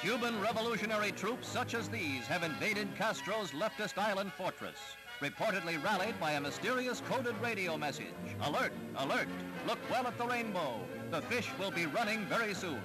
Cuban 0.02 0.40
revolutionary 0.40 1.12
troops 1.12 1.46
such 1.46 1.74
as 1.74 1.86
these 1.90 2.26
have 2.26 2.42
invaded 2.42 2.88
Castro's 2.96 3.50
leftist 3.62 3.98
island 3.98 4.32
fortress. 4.32 4.80
Reportedly 5.28 5.76
rallied 5.88 6.16
by 6.24 6.32
a 6.38 6.40
mysterious 6.40 6.98
coded 7.08 7.36
radio 7.48 7.76
message. 7.76 8.16
Alert, 8.48 8.72
alert, 9.04 9.28
look 9.68 9.80
well 9.92 10.06
at 10.10 10.16
the 10.16 10.26
rainbow. 10.34 10.70
The 11.10 11.22
fish 11.30 11.48
will 11.60 11.74
be 11.80 11.84
running 11.98 12.20
very 12.34 12.54
soon. 12.54 12.80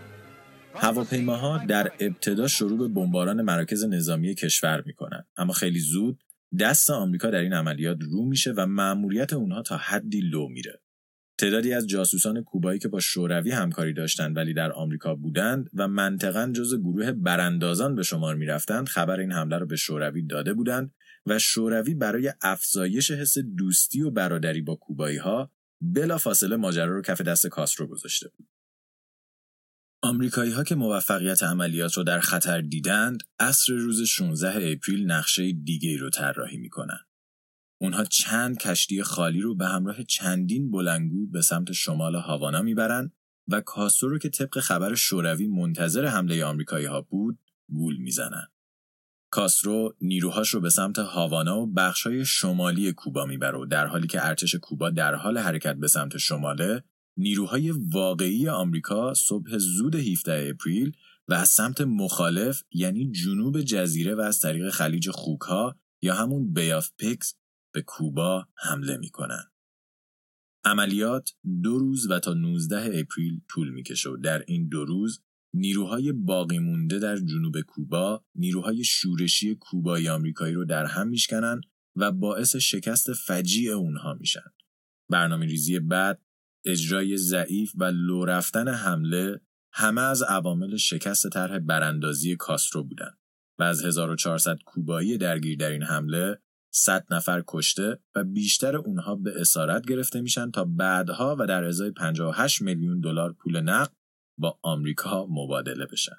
هواپیماها 0.76 1.58
در 1.58 1.92
ابتدا 2.00 2.48
شروع 2.48 2.78
به 2.78 2.88
بمباران 2.88 3.42
مراکز 3.42 3.86
نظامی 3.86 4.36
کشور 4.36 4.84
می‌کنند 4.86 5.28
اما 5.38 5.54
خیلی 5.54 5.80
زود 5.80 6.24
دست 6.60 6.90
آمریکا 6.90 7.30
در 7.30 7.40
این 7.40 7.54
عملیات 7.54 7.98
رو 8.02 8.26
میشه 8.26 8.54
و 8.58 8.66
مأموریت 8.66 9.34
اونها 9.34 9.62
تا 9.62 9.78
حدی 9.78 10.22
لو 10.22 10.48
میره 10.48 10.82
تعدادی 11.38 11.74
از 11.74 11.88
جاسوسان 11.88 12.44
کوبایی 12.44 12.80
که 12.80 12.88
با 12.88 13.00
شوروی 13.00 13.52
همکاری 13.52 13.94
داشتند 13.94 14.38
ولی 14.38 14.54
در 14.54 14.72
آمریکا 14.72 15.16
بودند 15.16 15.70
و 15.74 15.88
منطقا 15.88 16.52
جز 16.56 16.80
گروه 16.80 17.12
براندازان 17.12 17.96
به 17.96 18.04
شمار 18.04 18.36
می‌رفتند 18.36 18.88
خبر 18.88 19.20
این 19.20 19.32
حمله 19.32 19.58
را 19.58 19.66
به 19.66 19.76
شوروی 19.76 20.22
داده 20.22 20.54
بودند 20.54 20.94
و 21.26 21.40
شوروی 21.40 21.94
برای 21.94 22.34
افزایش 22.42 23.12
حس 23.12 23.38
دوستی 23.38 24.02
و 24.02 24.12
برادری 24.12 24.62
با 24.62 24.76
کوبایی 24.76 25.18
ها 25.18 25.52
بلا 25.82 26.18
فاصله 26.18 26.56
ماجرا 26.56 26.96
رو 26.96 27.02
کف 27.02 27.22
دست 27.22 27.48
کاسترو 27.48 27.88
گذاشته 27.88 28.30
بود. 28.30 28.48
آمریکایی 30.04 30.64
که 30.64 30.76
موفقیت 30.76 31.44
عملیات 31.44 31.94
رو 31.94 32.04
در 32.04 32.20
خطر 32.20 32.62
دیدند، 32.62 33.24
عصر 33.40 33.74
روز 33.74 34.02
16 34.02 34.72
اپریل 34.72 35.12
نقشه 35.12 35.52
دیگه 35.52 35.98
رو 35.98 36.10
طراحی 36.10 36.58
می‌کنن. 36.58 37.00
اونها 37.82 38.04
چند 38.04 38.58
کشتی 38.58 39.04
خالی 39.04 39.42
رو 39.42 39.56
به 39.56 39.66
همراه 39.66 40.04
چندین 40.04 40.72
بلنگو 40.72 41.28
به 41.28 41.42
سمت 41.42 41.72
شمال 41.72 42.16
هاوانا 42.16 42.62
می‌برند 42.62 43.14
و 43.48 43.62
کاسترو 43.62 44.10
رو 44.10 44.20
که 44.20 44.30
طبق 44.30 44.60
خبر 44.60 44.96
شوروی 44.96 45.48
منتظر 45.48 46.06
حمله 46.06 46.46
آمریکایی 46.46 46.86
ها 46.86 47.02
بود، 47.02 47.40
گول 47.70 47.98
می‌زنن. 47.98 48.48
کاسترو 49.36 49.96
نیروهاش 50.02 50.50
رو 50.50 50.60
به 50.60 50.70
سمت 50.70 51.00
هاوانا 51.00 51.60
و 51.60 51.74
بخشای 51.74 52.26
شمالی 52.26 52.94
کوبا 52.94 53.26
می‌بره 53.26 53.58
و 53.58 53.66
در 53.66 53.88
حالی 53.88 54.08
که 54.08 54.28
ارتش 54.28 54.56
کوبا 54.56 54.90
در 54.90 55.16
حال 55.16 55.38
حرکت 55.38 55.76
به 55.76 55.88
سمت 55.88 56.18
شماله 56.18 56.84
نیروهای 57.18 57.72
واقعی 57.72 58.50
آمریکا 58.50 59.14
صبح 59.14 59.58
زود 59.58 59.96
17 59.96 60.50
April 60.50 60.92
و 61.28 61.34
از 61.34 61.50
سمت 61.50 61.82
مخالف 61.82 62.64
یعنی 62.72 63.12
جنوب 63.12 63.62
جزیره 63.62 64.16
و 64.16 64.20
از 64.20 64.40
طریق 64.40 64.70
خلیج 64.70 65.10
خوکها 65.10 65.76
یا 66.02 66.16
همون 66.16 66.54
Bay 66.54 66.90
of 66.98 67.10
Pigs 67.10 67.36
به 67.74 67.82
کوبا 67.82 68.48
حمله 68.56 68.98
می‌کنن. 68.98 69.52
عملیات 70.66 71.32
دو 71.64 71.80
روز 71.80 72.12
و 72.12 72.20
تا 72.20 72.34
19 72.34 73.00
April 73.00 73.42
طول 73.50 73.70
می‌کشه 73.70 74.10
و 74.10 74.18
در 74.18 74.44
این 74.48 74.68
دو 74.68 74.86
روز 74.86 75.22
نیروهای 75.56 76.12
باقی 76.12 76.60
مونده 76.60 77.00
در 77.00 77.18
جنوب 77.18 77.62
کوبا 77.62 78.24
نیروهای 78.36 78.84
شورشی 78.84 79.56
کوبایی 79.56 80.10
آمریکایی 80.10 80.54
رو 80.54 80.66
در 80.66 80.86
هم 80.86 81.08
میشکنن 81.08 81.62
و 81.96 82.12
باعث 82.12 82.56
شکست 82.56 83.14
فجیع 83.14 83.74
اونها 83.74 84.14
میشن. 84.14 84.52
برنامه 85.10 85.46
ریزی 85.46 85.80
بعد 85.80 86.22
اجرای 86.66 87.18
ضعیف 87.18 87.72
و 87.76 87.84
لو 87.84 88.26
رفتن 88.26 88.68
حمله 88.68 89.42
همه 89.74 90.02
از 90.02 90.24
عوامل 90.24 90.78
شکست 90.78 91.30
طرح 91.30 91.60
براندازی 91.60 92.36
کاسترو 92.36 92.84
بودن 92.84 93.12
و 93.60 93.64
از 93.64 93.86
1400 93.86 94.58
کوبایی 94.66 95.18
درگیر 95.18 95.58
در 95.58 95.72
این 95.72 95.84
حمله 95.84 96.38
100 96.74 97.06
نفر 97.12 97.44
کشته 97.48 98.00
و 98.16 98.24
بیشتر 98.24 98.76
اونها 98.76 99.16
به 99.16 99.42
اسارت 99.42 99.86
گرفته 99.86 100.22
میشن 100.22 100.52
تا 100.52 100.66
بعدها 100.66 101.36
و 101.40 101.48
در 101.48 101.64
ازای 101.64 101.92
58 101.92 102.62
میلیون 102.62 103.00
دلار 103.00 103.34
پول 103.34 103.62
نقد 103.62 103.94
با 104.38 104.60
آمریکا 104.62 105.28
مبادله 105.30 105.86
بشن. 105.86 106.16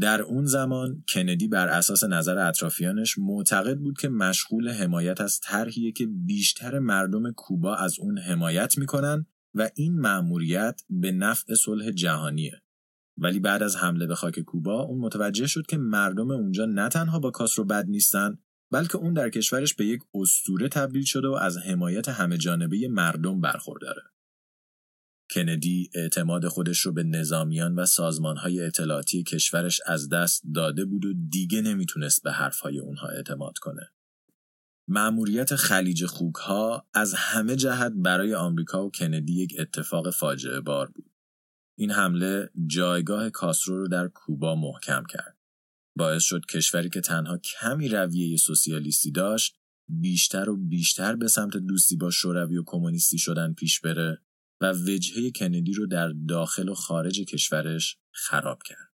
در 0.00 0.22
اون 0.22 0.46
زمان 0.46 1.04
کندی 1.14 1.48
بر 1.48 1.68
اساس 1.68 2.04
نظر 2.04 2.38
اطرافیانش 2.38 3.18
معتقد 3.18 3.78
بود 3.78 3.98
که 3.98 4.08
مشغول 4.08 4.68
حمایت 4.68 5.20
از 5.20 5.40
طرحیه 5.40 5.92
که 5.92 6.06
بیشتر 6.06 6.78
مردم 6.78 7.32
کوبا 7.32 7.76
از 7.76 7.98
اون 7.98 8.18
حمایت 8.18 8.78
می‌کنن 8.78 9.26
و 9.54 9.70
این 9.74 10.00
مأموریت 10.00 10.82
به 10.90 11.12
نفع 11.12 11.54
صلح 11.54 11.90
جهانیه. 11.90 12.62
ولی 13.18 13.40
بعد 13.40 13.62
از 13.62 13.76
حمله 13.76 14.06
به 14.06 14.14
خاک 14.14 14.40
کوبا 14.40 14.82
اون 14.82 14.98
متوجه 14.98 15.46
شد 15.46 15.66
که 15.66 15.76
مردم 15.76 16.30
اونجا 16.30 16.66
نه 16.66 16.88
تنها 16.88 17.18
با 17.18 17.30
کاسرو 17.30 17.64
بد 17.64 17.86
نیستن 17.88 18.38
بلکه 18.70 18.96
اون 18.98 19.12
در 19.12 19.30
کشورش 19.30 19.74
به 19.74 19.86
یک 19.86 20.00
استوره 20.14 20.68
تبدیل 20.68 21.04
شده 21.04 21.28
و 21.28 21.32
از 21.32 21.58
حمایت 21.58 22.08
همه 22.08 22.38
جانبه 22.38 22.88
مردم 22.88 23.40
برخورداره. 23.40 24.02
کندی 25.30 25.90
اعتماد 25.94 26.48
خودش 26.48 26.80
رو 26.80 26.92
به 26.92 27.02
نظامیان 27.02 27.74
و 27.74 27.86
سازمانهای 27.86 28.60
اطلاعاتی 28.60 29.22
کشورش 29.22 29.80
از 29.86 30.08
دست 30.08 30.42
داده 30.54 30.84
بود 30.84 31.04
و 31.04 31.12
دیگه 31.30 31.62
نمی‌تونست 31.62 32.22
به 32.22 32.32
حرفهای 32.32 32.78
اونها 32.78 33.08
اعتماد 33.08 33.58
کنه. 33.58 33.92
مأموریت 34.88 35.56
خلیج 35.56 36.06
خوکها 36.06 36.86
از 36.94 37.14
همه 37.14 37.56
جهت 37.56 37.92
برای 37.96 38.34
آمریکا 38.34 38.86
و 38.86 38.90
کندی 38.90 39.42
یک 39.42 39.54
اتفاق 39.58 40.10
فاجعه 40.10 40.60
بار 40.60 40.90
بود. 40.90 41.10
این 41.78 41.90
حمله 41.90 42.50
جایگاه 42.66 43.30
کاسرو 43.30 43.78
رو 43.78 43.88
در 43.88 44.08
کوبا 44.08 44.54
محکم 44.54 45.04
کرد. 45.10 45.38
باعث 45.96 46.22
شد 46.22 46.46
کشوری 46.46 46.88
که 46.88 47.00
تنها 47.00 47.38
کمی 47.38 47.88
رویه 47.88 48.36
سوسیالیستی 48.36 49.10
داشت 49.10 49.56
بیشتر 49.88 50.48
و 50.48 50.56
بیشتر 50.56 51.16
به 51.16 51.28
سمت 51.28 51.56
دوستی 51.56 51.96
با 51.96 52.10
شوروی 52.10 52.56
و 52.56 52.62
کمونیستی 52.66 53.18
شدن 53.18 53.52
پیش 53.52 53.80
بره 53.80 54.22
و 54.60 54.72
وجهه 54.72 55.30
کندی 55.30 55.72
رو 55.72 55.86
در 55.86 56.12
داخل 56.28 56.68
و 56.68 56.74
خارج 56.74 57.20
کشورش 57.20 57.98
خراب 58.12 58.62
کرد. 58.62 58.92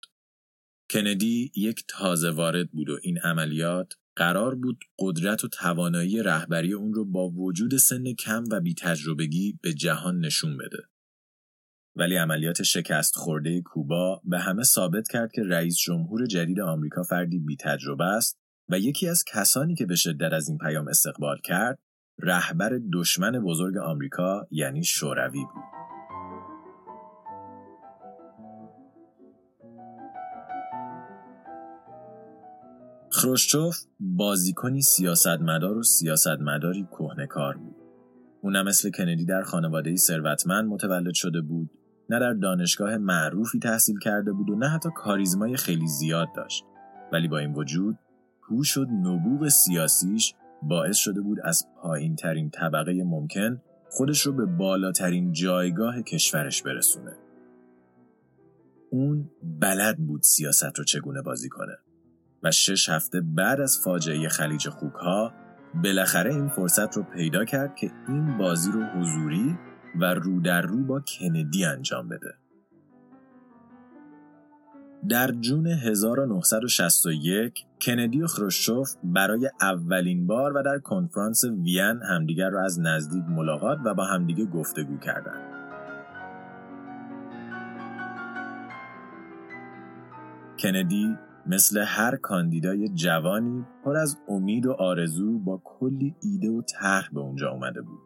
کندی 0.90 1.52
یک 1.56 1.84
تازه 1.88 2.30
وارد 2.30 2.70
بود 2.70 2.90
و 2.90 2.98
این 3.02 3.18
عملیات 3.18 3.92
قرار 4.16 4.54
بود 4.54 4.84
قدرت 4.98 5.44
و 5.44 5.48
توانایی 5.48 6.22
رهبری 6.22 6.72
اون 6.72 6.94
رو 6.94 7.04
با 7.04 7.28
وجود 7.28 7.76
سن 7.76 8.12
کم 8.12 8.44
و 8.50 8.60
بی 8.60 8.74
تجربگی 8.74 9.58
به 9.62 9.74
جهان 9.74 10.18
نشون 10.18 10.56
بده. 10.56 10.78
ولی 11.96 12.16
عملیات 12.16 12.62
شکست 12.62 13.16
خورده 13.16 13.62
کوبا 13.62 14.20
به 14.24 14.38
همه 14.38 14.62
ثابت 14.62 15.08
کرد 15.08 15.32
که 15.32 15.42
رئیس 15.42 15.76
جمهور 15.76 16.26
جدید 16.26 16.60
آمریکا 16.60 17.02
فردی 17.02 17.38
بی 17.38 17.56
تجربه 17.60 18.04
است 18.04 18.38
و 18.68 18.78
یکی 18.78 19.08
از 19.08 19.24
کسانی 19.24 19.74
که 19.74 19.86
به 19.86 19.96
شدت 19.96 20.32
از 20.32 20.48
این 20.48 20.58
پیام 20.58 20.88
استقبال 20.88 21.38
کرد 21.44 21.78
رهبر 22.18 22.80
دشمن 22.92 23.40
بزرگ 23.40 23.76
آمریکا 23.76 24.46
یعنی 24.50 24.84
شوروی 24.84 25.44
بود. 25.44 25.64
خروشچوف 33.10 33.76
بازیکنی 34.00 34.82
سیاستمدار 34.82 35.78
و 35.78 35.82
سیاستمداری 35.82 36.88
کهنکار 36.90 37.56
بود. 37.56 37.76
او 38.40 38.50
نه 38.50 38.62
مثل 38.62 38.90
کندی 38.90 39.24
در 39.24 39.42
خانواده 39.42 39.96
ثروتمند 39.96 40.68
متولد 40.68 41.14
شده 41.14 41.40
بود 41.40 41.70
نه 42.10 42.18
در 42.18 42.32
دانشگاه 42.32 42.96
معروفی 42.96 43.58
تحصیل 43.58 43.98
کرده 43.98 44.32
بود 44.32 44.50
و 44.50 44.56
نه 44.56 44.68
حتی 44.68 44.88
کاریزمای 44.94 45.56
خیلی 45.56 45.86
زیاد 45.86 46.28
داشت 46.36 46.64
ولی 47.12 47.28
با 47.28 47.38
این 47.38 47.52
وجود 47.52 47.98
هوش 48.42 48.76
و 48.76 48.84
نبوغ 48.84 49.48
سیاسیش 49.48 50.34
باعث 50.62 50.96
شده 50.96 51.20
بود 51.20 51.38
از 51.44 51.66
پایین 51.82 52.16
ترین 52.16 52.50
طبقه 52.50 53.04
ممکن 53.04 53.62
خودش 53.90 54.20
رو 54.20 54.32
به 54.32 54.46
بالاترین 54.46 55.32
جایگاه 55.32 56.02
کشورش 56.02 56.62
برسونه. 56.62 57.12
اون 58.90 59.30
بلد 59.42 59.96
بود 59.96 60.22
سیاست 60.22 60.78
رو 60.78 60.84
چگونه 60.84 61.22
بازی 61.22 61.48
کنه 61.48 61.78
و 62.42 62.50
شش 62.50 62.88
هفته 62.88 63.20
بعد 63.20 63.60
از 63.60 63.80
فاجعه 63.84 64.28
خلیج 64.28 64.68
خوکها 64.68 65.32
بالاخره 65.84 66.34
این 66.34 66.48
فرصت 66.48 66.96
رو 66.96 67.02
پیدا 67.02 67.44
کرد 67.44 67.76
که 67.76 67.90
این 68.08 68.38
بازی 68.38 68.70
رو 68.72 68.82
حضوری 68.82 69.58
و 70.00 70.14
رو 70.14 70.40
در 70.40 70.62
رو 70.62 70.84
با 70.84 71.00
کندی 71.00 71.64
انجام 71.64 72.08
بده. 72.08 72.34
در 75.08 75.30
جون 75.30 75.66
1961 75.66 77.64
کندی 77.80 78.22
و 78.22 78.26
خروشچوف 78.26 78.94
برای 79.04 79.50
اولین 79.60 80.26
بار 80.26 80.56
و 80.56 80.62
در 80.62 80.78
کنفرانس 80.78 81.44
وین 81.44 82.00
همدیگر 82.08 82.50
را 82.50 82.64
از 82.64 82.80
نزدیک 82.80 83.24
ملاقات 83.28 83.78
و 83.84 83.94
با 83.94 84.04
همدیگه 84.04 84.44
گفتگو 84.44 84.98
کردند. 84.98 85.56
کندی 90.58 91.16
مثل 91.46 91.84
هر 91.86 92.16
کاندیدای 92.16 92.88
جوانی 92.88 93.64
پر 93.84 93.96
از 93.96 94.18
امید 94.28 94.66
و 94.66 94.72
آرزو 94.72 95.38
با 95.38 95.60
کلی 95.64 96.14
ایده 96.22 96.50
و 96.50 96.62
طرح 96.62 97.08
به 97.12 97.20
اونجا 97.20 97.50
اومده 97.50 97.82
بود. 97.82 98.00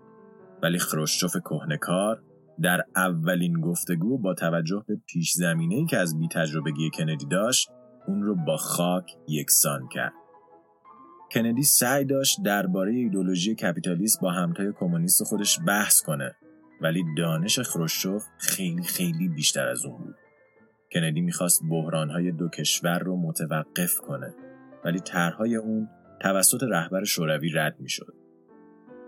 ولی 0.63 0.79
خروشچوف 0.79 1.37
کهنکار 1.37 2.23
در 2.63 2.85
اولین 2.97 3.61
گفتگو 3.61 4.19
با 4.19 4.35
توجه 4.35 4.85
به 4.89 4.97
پیش 5.07 5.33
زمینه 5.33 5.87
که 5.87 5.99
از 5.99 6.19
بی 6.19 6.29
تجربگی 6.29 6.91
کندی 6.91 7.27
داشت 7.27 7.71
اون 8.07 8.23
رو 8.23 8.35
با 8.35 8.57
خاک 8.57 9.05
یکسان 9.29 9.89
کرد. 9.89 10.13
کندی 11.33 11.63
سعی 11.63 12.05
داشت 12.05 12.43
درباره 12.45 12.93
ایدولوژی 12.93 13.55
کپیتالیسم 13.55 14.19
با 14.23 14.31
همتای 14.31 14.73
کمونیست 14.79 15.25
خودش 15.25 15.59
بحث 15.67 16.03
کنه 16.03 16.37
ولی 16.81 17.05
دانش 17.17 17.61
خروشچوف 17.61 18.25
خیلی 18.39 18.83
خیلی 18.83 19.29
بیشتر 19.29 19.69
از 19.69 19.85
اون 19.85 19.99
بود. 19.99 20.15
کندی 20.93 21.21
می‌خواست 21.21 21.63
بحرانهای 21.71 22.33
دو 22.33 22.49
کشور 22.49 22.99
رو 22.99 23.17
متوقف 23.17 24.01
کنه 24.01 24.35
ولی 24.85 25.01
طرحهای 25.01 25.57
اون 25.57 25.89
توسط 26.21 26.63
رهبر 26.63 27.05
شوروی 27.05 27.51
رد 27.51 27.77
می‌شد. 27.81 28.20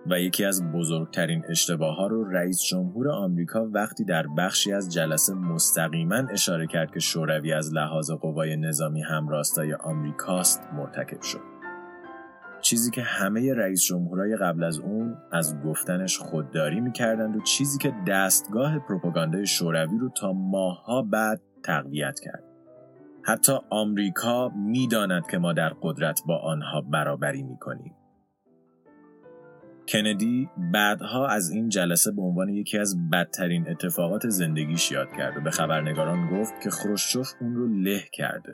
و 0.06 0.20
یکی 0.20 0.44
از 0.44 0.72
بزرگترین 0.72 1.44
اشتباه 1.48 1.96
ها 1.96 2.06
رو 2.06 2.24
رئیس 2.24 2.62
جمهور 2.62 3.10
آمریکا 3.10 3.66
وقتی 3.72 4.04
در 4.04 4.26
بخشی 4.38 4.72
از 4.72 4.92
جلسه 4.92 5.34
مستقیما 5.34 6.16
اشاره 6.16 6.66
کرد 6.66 6.90
که 6.90 7.00
شوروی 7.00 7.52
از 7.52 7.74
لحاظ 7.74 8.10
قوای 8.10 8.56
نظامی 8.56 9.02
همراستای 9.02 9.74
آمریکاست 9.74 10.62
مرتکب 10.76 11.22
شد. 11.22 11.40
چیزی 12.60 12.90
که 12.90 13.02
همه 13.02 13.54
رئیس 13.54 13.84
جمهورای 13.84 14.36
قبل 14.36 14.64
از 14.64 14.78
اون 14.78 15.16
از 15.32 15.60
گفتنش 15.60 16.18
خودداری 16.18 16.80
می‌کردند 16.80 17.36
و 17.36 17.40
چیزی 17.40 17.78
که 17.78 17.94
دستگاه 18.08 18.78
پروپاگاندای 18.78 19.46
شوروی 19.46 19.98
رو 19.98 20.08
تا 20.08 20.32
ماهها 20.32 21.02
بعد 21.02 21.40
تقویت 21.64 22.20
کرد. 22.20 22.44
حتی 23.22 23.52
آمریکا 23.70 24.48
می‌داند 24.48 25.26
که 25.26 25.38
ما 25.38 25.52
در 25.52 25.72
قدرت 25.82 26.20
با 26.26 26.38
آنها 26.38 26.80
برابری 26.80 27.42
می‌کنیم. 27.42 27.94
کندی 29.92 30.48
بعدها 30.72 31.26
از 31.26 31.50
این 31.50 31.68
جلسه 31.68 32.12
به 32.12 32.22
عنوان 32.22 32.48
یکی 32.48 32.78
از 32.78 33.11
بدترین 33.11 33.68
اتفاقات 33.68 34.28
زندگیش 34.28 34.92
یاد 34.92 35.09
کرد 35.18 35.37
و 35.37 35.40
به 35.40 35.50
خبرنگاران 35.50 36.31
گفت 36.31 36.52
که 36.62 36.70
خروشچوف 36.70 37.33
اون 37.40 37.55
رو 37.55 37.68
له 37.68 38.05
کرده. 38.12 38.52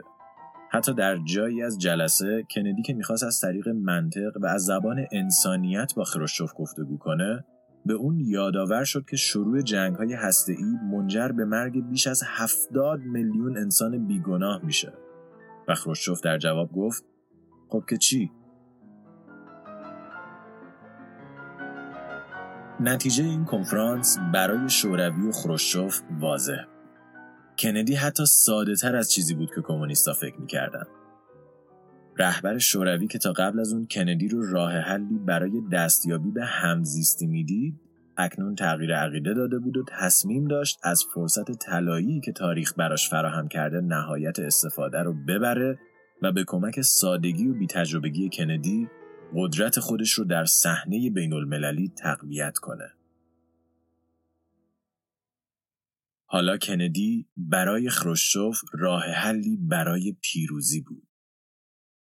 حتی 0.70 0.94
در 0.94 1.16
جایی 1.16 1.62
از 1.62 1.79
جلسه 1.79 2.46
کندی 2.55 2.83
که 2.83 2.94
می‌خواست 2.94 3.24
از 3.24 3.40
طریق 3.40 3.68
منطق 3.68 4.33
و 4.40 4.46
از 4.46 4.64
زبان 4.64 5.07
انسانیت 5.12 5.92
با 5.96 6.05
خروشچوف 6.05 6.53
گفتگو 6.57 6.98
کنه 6.98 7.44
به 7.87 7.94
اون 7.94 8.20
یادآور 8.20 8.85
شد 8.85 9.05
که 9.11 9.16
شروع 9.16 9.62
جنگ 9.62 9.96
های 9.96 10.14
ای 10.48 10.64
منجر 10.92 11.29
به 11.29 11.44
مرگ 11.44 11.88
بیش 11.88 12.07
از 12.07 12.22
هفتاد 12.27 13.01
میلیون 13.01 13.57
انسان 13.57 14.07
بیگناه 14.07 14.64
میشه. 14.64 14.92
و 15.68 15.74
خروشچوف 15.74 16.20
در 16.20 16.38
جواب 16.38 16.72
گفت 16.72 17.05
خب 17.68 17.85
که 17.88 17.96
چی؟ 17.96 18.31
نتیجه 22.81 23.25
این 23.25 23.45
کنفرانس 23.45 24.19
برای 24.33 24.69
شوروی 24.69 25.29
و 25.29 25.33
خروشچوف 25.33 26.01
واضح 26.21 26.64
کندی 27.59 27.95
حتی 27.95 28.27
ساده 28.27 28.75
تر 28.75 28.97
از 28.97 29.12
چیزی 29.12 29.35
بود 29.35 29.55
که 29.55 29.61
کمونیستا 29.64 30.12
فکر 30.12 30.41
می‌کردن. 30.41 30.85
رهبر 32.19 32.59
شوروی 32.59 33.07
که 33.07 33.19
تا 33.19 33.33
قبل 33.33 33.61
از 33.61 33.73
اون 33.73 33.87
کندی 33.91 34.29
رو 34.29 34.53
راه 34.53 34.73
حلی 34.73 35.19
برای 35.27 35.62
دستیابی 35.73 36.31
به 36.31 36.45
همزیستی 36.45 37.27
می‌دید 37.27 37.81
اکنون 38.17 38.55
تغییر 38.55 38.97
عقیده 38.97 39.35
داده 39.35 39.59
بود 39.59 39.77
و 39.77 39.85
تصمیم 39.88 40.49
داشت 40.49 40.79
از 40.83 41.05
فرصت 41.14 41.51
طلایی 41.51 42.21
که 42.21 42.33
تاریخ 42.33 42.73
براش 42.77 43.09
فراهم 43.09 43.49
کرده 43.49 43.81
نهایت 43.81 44.38
استفاده 44.38 44.99
رو 44.99 45.14
ببره 45.29 45.79
و 46.23 46.33
به 46.33 46.45
کمک 46.47 46.81
سادگی 46.81 47.49
و 47.49 47.55
بیتجربگی 47.55 48.31
کندی 48.33 48.88
قدرت 49.35 49.81
خودش 49.81 50.12
رو 50.12 50.25
در 50.25 50.45
صحنه 50.45 51.11
بین 51.11 51.33
المللی 51.33 51.88
تقویت 51.88 52.59
کنه. 52.59 52.93
حالا 56.31 56.59
کندی 56.59 57.27
برای 57.37 57.91
خروشچوف 57.91 58.61
راه 58.73 59.03
حلی 59.03 59.57
برای 59.57 60.17
پیروزی 60.21 60.81
بود. 60.81 61.09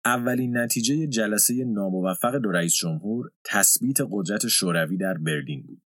اولین 0.05 0.57
نتیجه 0.57 1.07
جلسه 1.07 1.65
ناموفق 1.65 2.35
دو 2.35 2.51
رئیس 2.51 2.75
جمهور 2.75 3.31
تثبیت 3.43 3.97
قدرت 4.11 4.47
شوروی 4.47 4.97
در 4.97 5.17
برلین 5.17 5.61
بود. 5.61 5.81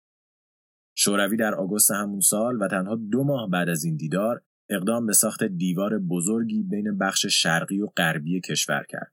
شوروی 0.96 1.38
در 1.38 1.56
آگوست 1.56 1.92
همون 1.92 2.20
سال 2.20 2.62
و 2.62 2.68
تنها 2.68 2.96
دو 2.96 3.24
ماه 3.24 3.50
بعد 3.50 3.70
از 3.70 3.84
این 3.84 3.96
دیدار 3.96 4.42
اقدام 4.70 5.06
به 5.06 5.14
ساخت 5.14 5.44
دیوار 5.44 6.00
بزرگی 6.00 6.64
بین 6.64 6.98
بخش 6.98 7.26
شرقی 7.26 7.82
و 7.82 7.88
غربی 7.88 8.42
کشور 8.42 8.86
کرد. 8.90 9.13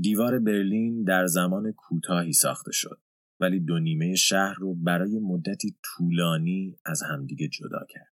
دیوار 0.00 0.38
برلین 0.38 1.04
در 1.04 1.26
زمان 1.26 1.72
کوتاهی 1.72 2.32
ساخته 2.32 2.72
شد 2.72 3.00
ولی 3.40 3.60
دو 3.60 3.78
نیمه 3.78 4.14
شهر 4.14 4.54
رو 4.54 4.74
برای 4.74 5.18
مدتی 5.18 5.76
طولانی 5.84 6.78
از 6.84 7.02
همدیگه 7.02 7.48
جدا 7.48 7.86
کرد. 7.88 8.14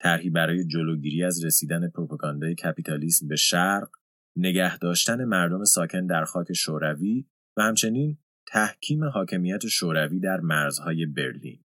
طرحی 0.00 0.30
برای 0.30 0.66
جلوگیری 0.66 1.24
از 1.24 1.44
رسیدن 1.44 1.90
پروپاگاندای 1.90 2.54
کپیتالیسم 2.54 3.28
به 3.28 3.36
شرق 3.36 3.90
نگه 4.36 4.78
داشتن 4.78 5.24
مردم 5.24 5.64
ساکن 5.64 6.06
در 6.06 6.24
خاک 6.24 6.52
شوروی 6.52 7.26
و 7.56 7.62
همچنین 7.62 8.18
تحکیم 8.46 9.04
حاکمیت 9.04 9.66
شوروی 9.66 10.20
در 10.20 10.40
مرزهای 10.40 11.06
برلین. 11.06 11.64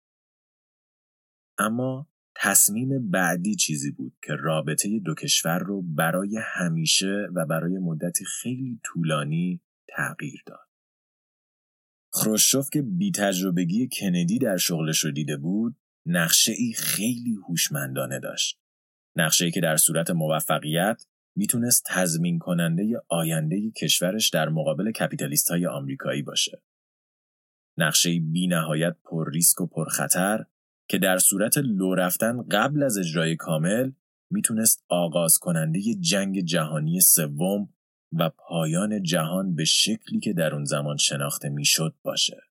اما 1.58 2.10
تصمیم 2.40 3.12
بعدی 3.12 3.56
چیزی 3.56 3.92
بود 3.92 4.14
که 4.24 4.34
رابطه 4.34 5.00
دو 5.00 5.16
کشور 5.16 5.60
رو 5.60 5.82
برای 5.82 6.40
همیشه 6.44 7.28
و 7.36 7.46
برای 7.46 7.78
مدتی 7.78 8.26
خیلی 8.26 8.80
طولانی 8.84 9.62
تغییر 9.96 10.44
داد. 10.46 10.68
خروشچوف 12.14 12.70
که 12.70 12.82
بی 12.82 13.12
تجربگی 13.12 13.90
کندی 14.00 14.40
در 14.40 14.58
شغلش 14.58 15.00
رو 15.06 15.12
دیده 15.12 15.38
بود، 15.38 15.76
نقشه 16.06 16.52
ای 16.58 16.74
خیلی 16.74 17.36
هوشمندانه 17.48 18.20
داشت. 18.20 18.60
نقشه 19.16 19.46
ای 19.46 19.52
که 19.52 19.62
در 19.62 19.78
صورت 19.78 20.12
موفقیت 20.12 21.06
می‌تونست 21.36 21.84
تضمین 21.88 22.40
کننده 22.40 23.02
آینده 23.10 23.72
کشورش 23.72 24.30
در 24.30 24.50
مقابل 24.50 24.92
کپیتالیست 24.92 25.50
های 25.50 25.66
آمریکایی 25.66 26.22
باشه. 26.22 26.62
نقشه 27.78 28.20
بی 28.20 28.48
نهایت 28.48 28.96
پر 29.04 29.32
ریسک 29.32 29.62
و 29.62 29.68
پر 29.68 29.90
خطر 29.90 30.46
که 30.90 30.98
در 30.98 31.18
صورت 31.18 31.58
لو 31.58 31.96
رفتن 31.96 32.42
قبل 32.52 32.84
از 32.84 32.98
اجرای 32.98 33.36
کامل 33.36 33.92
می‌تونست 34.32 34.86
آغاز 34.90 35.38
کننده 35.38 35.80
جنگ 36.00 36.40
جهانی 36.42 37.00
سوم 37.00 37.74
و 38.12 38.30
پایان 38.30 39.04
جهان 39.04 39.56
به 39.56 39.66
شکلی 39.66 40.20
که 40.20 40.34
در 40.34 40.54
اون 40.54 40.64
زمان 40.64 40.98
شناخته 40.98 41.50
می‌شد 41.50 41.96
باشه. 42.04 42.42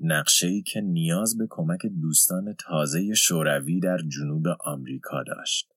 نقشه 0.00 0.46
ای 0.46 0.62
که 0.62 0.80
نیاز 0.80 1.38
به 1.38 1.46
کمک 1.50 1.86
دوستان 1.86 2.54
تازه 2.58 3.14
شوروی 3.14 3.80
در 3.80 3.98
جنوب 3.98 4.46
آمریکا 4.64 5.22
داشت. 5.22 5.72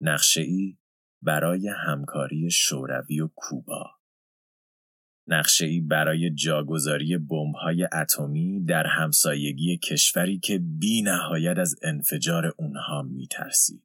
نقشه 0.00 0.40
ای 0.40 0.78
برای 1.22 1.68
همکاری 1.68 2.50
شوروی 2.50 3.20
و 3.20 3.28
کوبا. 3.34 3.97
نقشه 5.28 5.66
ای 5.66 5.80
برای 5.80 6.30
جاگذاری 6.30 7.18
بمب‌های 7.18 7.88
اتمی 7.92 8.64
در 8.64 8.86
همسایگی 8.86 9.78
کشوری 9.78 10.38
که 10.38 10.58
بی 10.58 11.02
نهایت 11.02 11.58
از 11.58 11.74
انفجار 11.82 12.54
اونها 12.58 13.02
میترسید. 13.02 13.82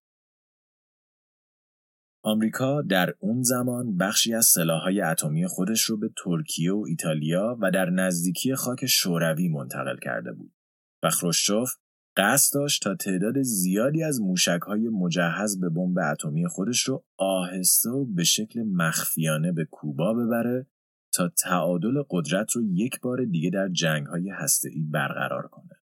آمریکا 2.25 2.81
در 2.81 3.13
اون 3.19 3.43
زمان 3.43 3.97
بخشی 3.97 4.33
از 4.33 4.45
سلاحهای 4.45 5.01
اتمی 5.01 5.47
خودش 5.47 5.81
رو 5.81 5.97
به 5.97 6.09
ترکیه 6.23 6.73
و 6.73 6.85
ایتالیا 6.87 7.57
و 7.61 7.71
در 7.71 7.89
نزدیکی 7.89 8.55
خاک 8.55 8.85
شوروی 8.85 9.49
منتقل 9.49 9.97
کرده 9.97 10.31
بود 10.31 10.53
و 11.03 11.09
خروشچوف 11.09 11.71
قصد 12.17 12.53
داشت 12.53 12.83
تا 12.83 12.95
تعداد 12.95 13.41
زیادی 13.41 14.03
از 14.03 14.21
موشکهای 14.21 14.89
مجهز 14.89 15.59
به 15.59 15.69
بمب 15.69 15.97
اتمی 16.11 16.47
خودش 16.47 16.81
رو 16.81 17.05
آهسته 17.17 17.89
و 17.89 18.05
به 18.05 18.23
شکل 18.23 18.63
مخفیانه 18.63 19.51
به 19.51 19.65
کوبا 19.65 20.13
ببره 20.13 20.67
تا 21.13 21.27
تعادل 21.27 22.03
قدرت 22.09 22.51
رو 22.51 22.63
یک 22.63 22.99
بار 22.99 23.25
دیگه 23.25 23.49
در 23.49 23.69
جنگهای 23.69 24.29
هسته‌ای 24.29 24.83
برقرار 24.91 25.47
کنه. 25.47 25.83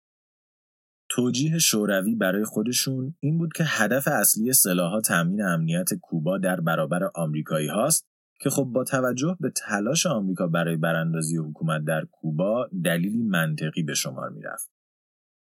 توجیه 1.09 1.59
شوروی 1.59 2.15
برای 2.15 2.45
خودشون 2.45 3.15
این 3.21 3.39
بود 3.39 3.53
که 3.53 3.65
هدف 3.67 4.09
اصلی 4.09 4.53
سلاحها 4.53 5.01
تامین 5.01 5.43
امنیت 5.43 5.95
کوبا 5.95 6.39
در 6.39 6.61
برابر 6.61 7.11
آمریکایی 7.15 7.69
هاست 7.69 8.07
که 8.41 8.51
خب 8.51 8.65
با 8.65 8.85
توجه 8.85 9.37
به 9.41 9.51
تلاش 9.51 10.07
آمریکا 10.07 10.47
برای 10.47 10.77
براندازی 10.77 11.37
حکومت 11.37 11.85
در 11.85 12.05
کوبا 12.05 12.69
دلیلی 12.85 13.23
منطقی 13.23 13.83
به 13.83 13.95
شمار 13.95 14.31
می‌رفت. 14.31 14.71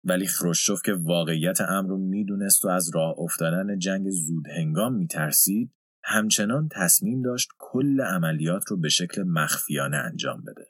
ولی 0.03 0.27
خروشچوف 0.27 0.81
که 0.85 0.93
واقعیت 0.93 1.61
امر 1.61 1.89
رو 1.89 1.97
می‌دونست 1.97 2.65
و 2.65 2.67
از 2.67 2.95
راه 2.95 3.19
افتادن 3.19 3.79
جنگ 3.79 4.09
زود 4.09 4.47
هنگام 4.47 4.93
میترسید 4.93 5.71
همچنان 6.09 6.69
تصمیم 6.71 7.21
داشت 7.21 7.49
کل 7.57 8.01
عملیات 8.01 8.63
رو 8.67 8.77
به 8.77 8.89
شکل 8.89 9.23
مخفیانه 9.23 9.97
انجام 9.97 10.41
بده. 10.41 10.65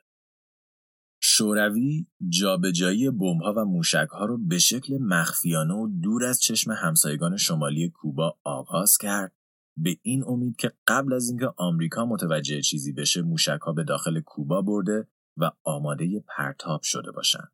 شوروی 1.22 2.08
جابجایی 2.30 3.10
بمب‌ها 3.10 3.54
و 3.58 3.66
موشک‌ها 3.66 4.26
رو 4.26 4.38
به 4.48 4.60
شکل 4.60 4.98
مخفیانه 4.98 5.74
و 5.74 5.88
دور 6.02 6.26
از 6.26 6.42
چشم 6.42 6.72
همسایگان 6.72 7.38
شمالی 7.38 7.90
کوبا 7.90 8.38
آغاز 8.44 8.98
کرد 8.98 9.36
به 9.78 9.98
این 10.02 10.24
امید 10.28 10.56
که 10.56 10.72
قبل 10.88 11.14
از 11.14 11.30
اینکه 11.30 11.54
آمریکا 11.58 12.06
متوجه 12.06 12.62
چیزی 12.62 12.94
بشه 12.94 13.22
موشک‌ها 13.22 13.74
به 13.74 13.84
داخل 13.84 14.22
کوبا 14.22 14.62
برده 14.62 15.08
و 15.38 15.52
آماده 15.64 16.24
پرتاب 16.38 16.82
شده 16.84 17.12
باشند. 17.12 17.52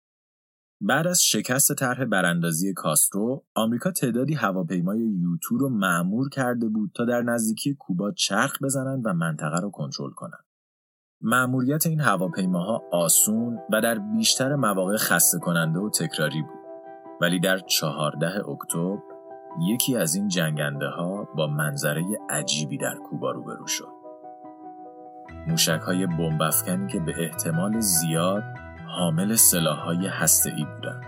بعد 0.81 1.07
از 1.07 1.23
شکست 1.23 1.73
طرح 1.73 2.05
براندازی 2.05 2.73
کاسترو، 2.73 3.43
آمریکا 3.55 3.91
تعدادی 3.91 4.33
هواپیمای 4.33 4.99
یوتو 4.99 5.57
رو 5.57 5.69
معمور 5.69 6.29
کرده 6.29 6.69
بود 6.69 6.91
تا 6.95 7.05
در 7.05 7.21
نزدیکی 7.21 7.75
کوبا 7.79 8.11
چرخ 8.11 8.63
بزنند 8.63 9.05
و 9.05 9.13
منطقه 9.13 9.59
رو 9.59 9.71
کنترل 9.71 10.11
کنند. 10.11 10.45
معموریت 11.21 11.85
این 11.85 12.01
هواپیماها 12.01 12.83
آسون 12.91 13.59
و 13.71 13.81
در 13.81 13.99
بیشتر 13.99 14.55
مواقع 14.55 14.97
خسته 14.97 15.39
کننده 15.39 15.79
و 15.79 15.89
تکراری 15.89 16.41
بود. 16.41 16.59
ولی 17.21 17.39
در 17.39 17.59
14 17.59 18.49
اکتبر 18.49 18.97
یکی 19.61 19.97
از 19.97 20.15
این 20.15 20.27
جنگنده 20.27 20.87
ها 20.87 21.23
با 21.23 21.47
منظره 21.47 22.03
عجیبی 22.29 22.77
در 22.77 22.95
کوبا 22.95 23.31
روبرو 23.31 23.67
شد. 23.67 23.91
موشک 25.47 25.81
های 25.81 26.07
که 26.91 26.99
به 26.99 27.13
احتمال 27.17 27.79
زیاد 27.79 28.43
حامل 28.97 29.35
سلاحهای 29.35 30.07
هسته‌ای 30.07 30.65
بودند. 30.65 31.05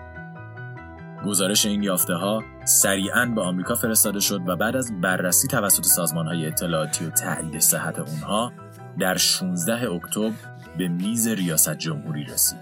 گزارش 1.26 1.66
این 1.66 1.84
یافته 1.84 2.14
ها 2.14 2.44
سریعا 2.66 3.26
به 3.26 3.42
آمریکا 3.42 3.76
فرستاده 3.76 4.20
شد 4.20 4.42
و 4.50 4.56
بعد 4.56 4.76
از 4.76 5.02
بررسی 5.02 5.48
توسط 5.48 5.84
سازمان 5.86 6.28
های 6.28 6.46
اطلاعاتی 6.46 7.06
و 7.06 7.10
تایید 7.10 7.60
صحت 7.60 8.00
اونها 8.00 8.52
در 9.00 9.18
16 9.18 9.92
اکتبر 9.92 10.32
به 10.78 10.88
میز 10.88 11.28
ریاست 11.28 11.74
جمهوری 11.74 12.24
رسید. 12.24 12.60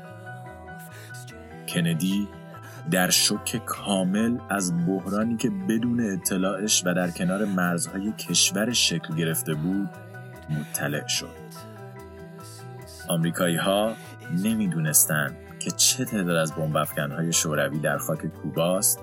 کندی 1.67 2.27
در 2.91 3.09
شک 3.09 3.61
کامل 3.65 4.38
از 4.49 4.85
بحرانی 4.88 5.38
که 5.38 5.49
بدون 5.49 6.13
اطلاعش 6.13 6.83
و 6.85 6.93
در 6.93 7.11
کنار 7.11 7.45
مرزهای 7.45 8.11
کشور 8.11 8.73
شکل 8.73 9.15
گرفته 9.15 9.53
بود 9.53 9.89
مطلع 10.49 11.07
شد. 11.07 11.74
آمریکایی 13.10 13.56
ها 13.56 13.94
نمی‌دونستند 14.44 15.36
که 15.60 15.72
چه 15.72 16.06
تعداد 16.06 16.36
از 16.36 16.54
بمب 16.56 16.76
های 17.12 17.34
شوروی 17.34 17.80
در 17.80 17.98
خاک 17.98 18.26
کوباست، 18.26 19.00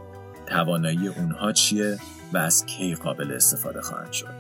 توانایی 0.47 1.09
اونها 1.09 1.53
چیه 1.53 1.99
و 2.33 2.39
از 2.39 2.67
کی 2.67 2.95
قابل 2.95 3.33
استفاده 3.33 3.81
خواهند 3.81 4.13
شد. 4.13 4.35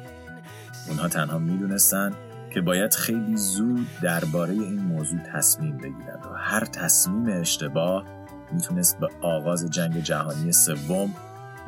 اونها 0.88 1.08
تنها 1.08 1.38
می‌دونستند 1.38 2.14
که 2.50 2.60
باید 2.60 2.94
خیلی 2.94 3.36
زود 3.36 3.86
درباره 4.02 4.52
این 4.52 4.80
موضوع 4.80 5.18
تصمیم 5.18 5.76
بگیرند 5.76 6.26
و 6.32 6.36
هر 6.36 6.64
تصمیم 6.64 7.40
اشتباه 7.40 8.04
می‌تونست 8.52 8.98
به 8.98 9.08
آغاز 9.22 9.70
جنگ 9.70 10.02
جهانی 10.02 10.52
سوم 10.52 11.14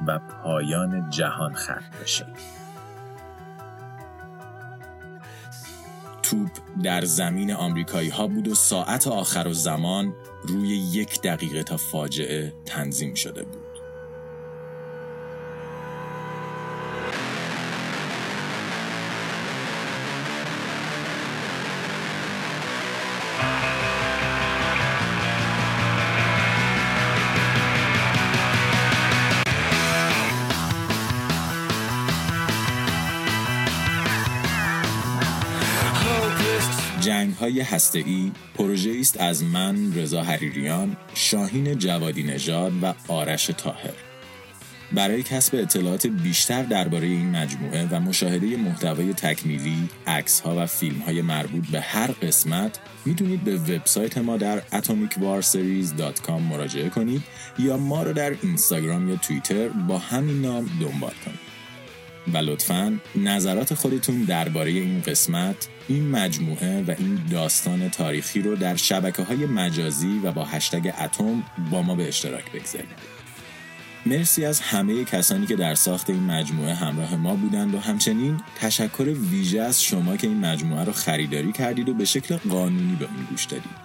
و 0.06 0.18
پایان 0.18 1.10
جهان 1.10 1.54
ختم 1.54 1.82
بشه. 2.02 2.26
توپ 6.34 6.50
در 6.82 7.04
زمین 7.04 7.52
آمریکایی 7.52 8.08
ها 8.08 8.26
بود 8.26 8.48
و 8.48 8.54
ساعت 8.54 9.06
آخر 9.06 9.48
و 9.48 9.52
زمان 9.52 10.14
روی 10.42 10.68
یک 10.68 11.20
دقیقه 11.20 11.62
تا 11.62 11.76
فاجعه 11.76 12.54
تنظیم 12.66 13.14
شده 13.14 13.44
بود. 13.44 13.63
های 37.44 37.60
هسته 37.60 38.04
پروژه 38.54 38.96
است 39.00 39.20
از 39.20 39.44
من 39.44 39.94
رضا 39.94 40.22
حریریان، 40.22 40.96
شاهین 41.14 41.78
جوادی 41.78 42.22
نژاد 42.22 42.72
و 42.82 42.94
آرش 43.08 43.46
تاهر. 43.46 43.94
برای 44.92 45.22
کسب 45.22 45.54
اطلاعات 45.54 46.06
بیشتر 46.06 46.62
درباره 46.62 47.06
این 47.06 47.30
مجموعه 47.30 47.88
و 47.90 48.00
مشاهده 48.00 48.56
محتوای 48.56 49.14
تکمیلی، 49.14 49.88
عکس 50.06 50.40
ها 50.40 50.62
و 50.62 50.66
فیلم 50.66 50.98
های 50.98 51.22
مربوط 51.22 51.66
به 51.66 51.80
هر 51.80 52.06
قسمت 52.06 52.78
می‌تونید 53.04 53.44
به 53.44 53.56
وبسایت 53.56 54.18
ما 54.18 54.36
در 54.36 54.60
atomicwarseries.com 54.60 56.30
مراجعه 56.30 56.88
کنید 56.88 57.22
یا 57.58 57.76
ما 57.76 58.02
رو 58.02 58.12
در 58.12 58.36
اینستاگرام 58.42 59.08
یا 59.08 59.16
توییتر 59.16 59.68
با 59.68 59.98
همین 59.98 60.42
نام 60.42 60.70
دنبال 60.80 61.14
کنید. 61.24 61.53
و 62.32 62.36
لطفا 62.36 63.00
نظرات 63.16 63.74
خودتون 63.74 64.22
درباره 64.22 64.70
این 64.70 65.00
قسمت 65.00 65.68
این 65.88 66.10
مجموعه 66.10 66.82
و 66.82 66.94
این 66.98 67.20
داستان 67.30 67.88
تاریخی 67.88 68.42
رو 68.42 68.56
در 68.56 68.76
شبکه 68.76 69.22
های 69.22 69.46
مجازی 69.46 70.20
و 70.24 70.32
با 70.32 70.44
هشتگ 70.44 70.92
اتم 71.00 71.42
با 71.70 71.82
ما 71.82 71.94
به 71.94 72.08
اشتراک 72.08 72.52
بگذارید 72.52 73.14
مرسی 74.06 74.44
از 74.44 74.60
همه 74.60 75.04
کسانی 75.04 75.46
که 75.46 75.56
در 75.56 75.74
ساخت 75.74 76.10
این 76.10 76.22
مجموعه 76.22 76.74
همراه 76.74 77.16
ما 77.16 77.34
بودند 77.34 77.74
و 77.74 77.78
همچنین 77.78 78.40
تشکر 78.60 79.14
ویژه 79.30 79.60
از 79.60 79.82
شما 79.82 80.16
که 80.16 80.26
این 80.26 80.40
مجموعه 80.40 80.84
رو 80.84 80.92
خریداری 80.92 81.52
کردید 81.52 81.88
و 81.88 81.94
به 81.94 82.04
شکل 82.04 82.36
قانونی 82.36 82.96
به 82.96 83.04
اون 83.04 83.26
گوش 83.30 83.44
دادید. 83.44 83.84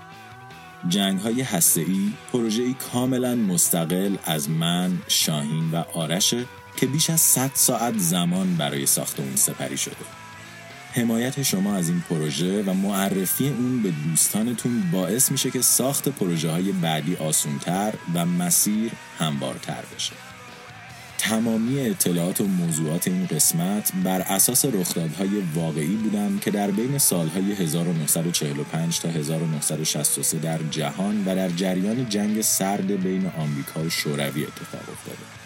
جنگ 0.87 1.19
های 1.19 1.41
هسته 1.41 1.81
ای 1.81 2.11
پروژه 2.33 2.73
کاملا 2.73 3.35
مستقل 3.35 4.15
از 4.25 4.49
من، 4.49 4.97
شاهین 5.07 5.71
و 5.71 5.83
آرشه 5.93 6.45
که 6.75 6.85
بیش 6.85 7.09
از 7.09 7.21
100 7.21 7.51
ساعت 7.53 7.97
زمان 7.97 8.55
برای 8.55 8.85
ساخت 8.85 9.19
اون 9.19 9.35
سپری 9.35 9.77
شده. 9.77 9.95
حمایت 10.93 11.43
شما 11.43 11.75
از 11.75 11.89
این 11.89 12.03
پروژه 12.09 12.63
و 12.63 12.73
معرفی 12.73 13.47
اون 13.47 13.83
به 13.83 13.91
دوستانتون 13.91 14.91
باعث 14.91 15.31
میشه 15.31 15.51
که 15.51 15.61
ساخت 15.61 16.09
پروژه 16.09 16.51
های 16.51 16.71
بعدی 16.71 17.15
آسونتر 17.15 17.93
و 18.13 18.25
مسیر 18.25 18.91
همبارتر 19.19 19.83
بشه. 19.95 20.13
تمامی 21.17 21.79
اطلاعات 21.79 22.41
و 22.41 22.47
موضوعات 22.47 23.07
این 23.07 23.25
قسمت 23.25 23.91
بر 24.03 24.21
اساس 24.21 24.65
رخدادهای 24.65 25.29
واقعی 25.55 25.95
بودند 25.95 26.41
که 26.41 26.51
در 26.51 26.71
بین 26.71 26.97
سالهای 26.97 27.53
1945 27.53 28.99
تا 28.99 29.09
1963 29.09 30.39
در 30.39 30.59
جهان 30.71 31.25
و 31.25 31.35
در 31.35 31.49
جریان 31.49 32.09
جنگ 32.09 32.41
سرد 32.41 33.03
بین 33.03 33.31
آمریکا 33.37 33.83
و 33.83 33.89
شوروی 33.89 34.45
اتفاق 34.45 34.81
افتاده. 34.81 35.38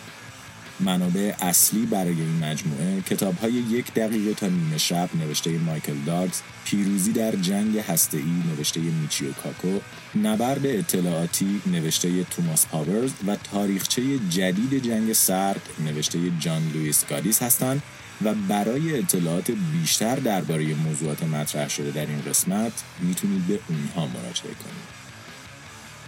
منابع 0.80 1.34
اصلی 1.42 1.86
برای 1.86 2.22
این 2.22 2.40
مجموعه 2.40 3.02
کتاب 3.02 3.38
های 3.38 3.52
یک 3.52 3.94
دقیقه 3.94 4.34
تا 4.34 4.48
نیمه 4.48 4.78
شب 4.78 5.10
نوشته 5.16 5.58
مایکل 5.58 5.96
داگز 6.06 6.42
پیروزی 6.66 7.12
در 7.12 7.36
جنگ 7.36 7.78
هسته‌ای 7.78 8.44
نوشته 8.56 8.80
میچیو 8.80 9.32
کاکو 9.32 9.80
نبرد 10.24 10.66
اطلاعاتی 10.66 11.62
نوشته 11.66 12.24
توماس 12.24 12.66
پاورز 12.66 13.12
و 13.28 13.36
تاریخچه 13.36 14.02
جدید 14.30 14.84
جنگ 14.84 15.14
سرد 15.14 15.62
نوشته 15.80 16.20
جان 16.40 16.72
لوئیس 16.74 17.06
گادیس 17.06 17.42
هستند 17.44 17.84
و 18.22 18.34
برای 18.34 19.00
اطلاعات 19.00 19.52
بیشتر 19.52 20.16
درباره 20.16 20.76
موضوعات 20.76 21.24
مطرح 21.24 21.70
شده 21.70 21.92
در 21.92 22.06
این 22.06 22.22
قسمت 22.22 22.84
می‌تونید 23.00 23.48
به 23.48 23.60
اونها 23.70 24.08
مراجعه 24.08 24.54
کنید. 24.54 25.03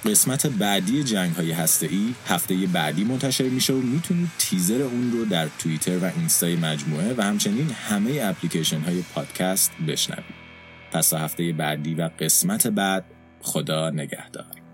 قسمت 0.05 0.47
بعدی 0.47 1.03
جنگ 1.03 1.35
های 1.35 1.51
هسته 1.51 1.87
ای 1.87 2.13
هفته 2.27 2.55
بعدی 2.73 3.03
منتشر 3.03 3.43
میشه 3.43 3.73
و 3.73 3.77
می‌تونید 3.77 4.29
تیزر 4.37 4.81
اون 4.81 5.11
رو 5.11 5.25
در 5.25 5.47
توییتر 5.59 5.97
و 5.97 6.11
اینستای 6.17 6.55
مجموعه 6.55 7.13
و 7.17 7.21
همچنین 7.21 7.69
همه 7.69 8.19
اپلیکیشن 8.23 8.79
های 8.79 9.03
پادکست 9.15 9.71
بشنوید. 9.87 10.35
پس 10.91 11.13
هفته 11.13 11.53
بعدی 11.53 11.95
و 11.95 12.09
قسمت 12.19 12.67
بعد 12.67 13.05
خدا 13.41 13.89
نگهدار. 13.89 14.64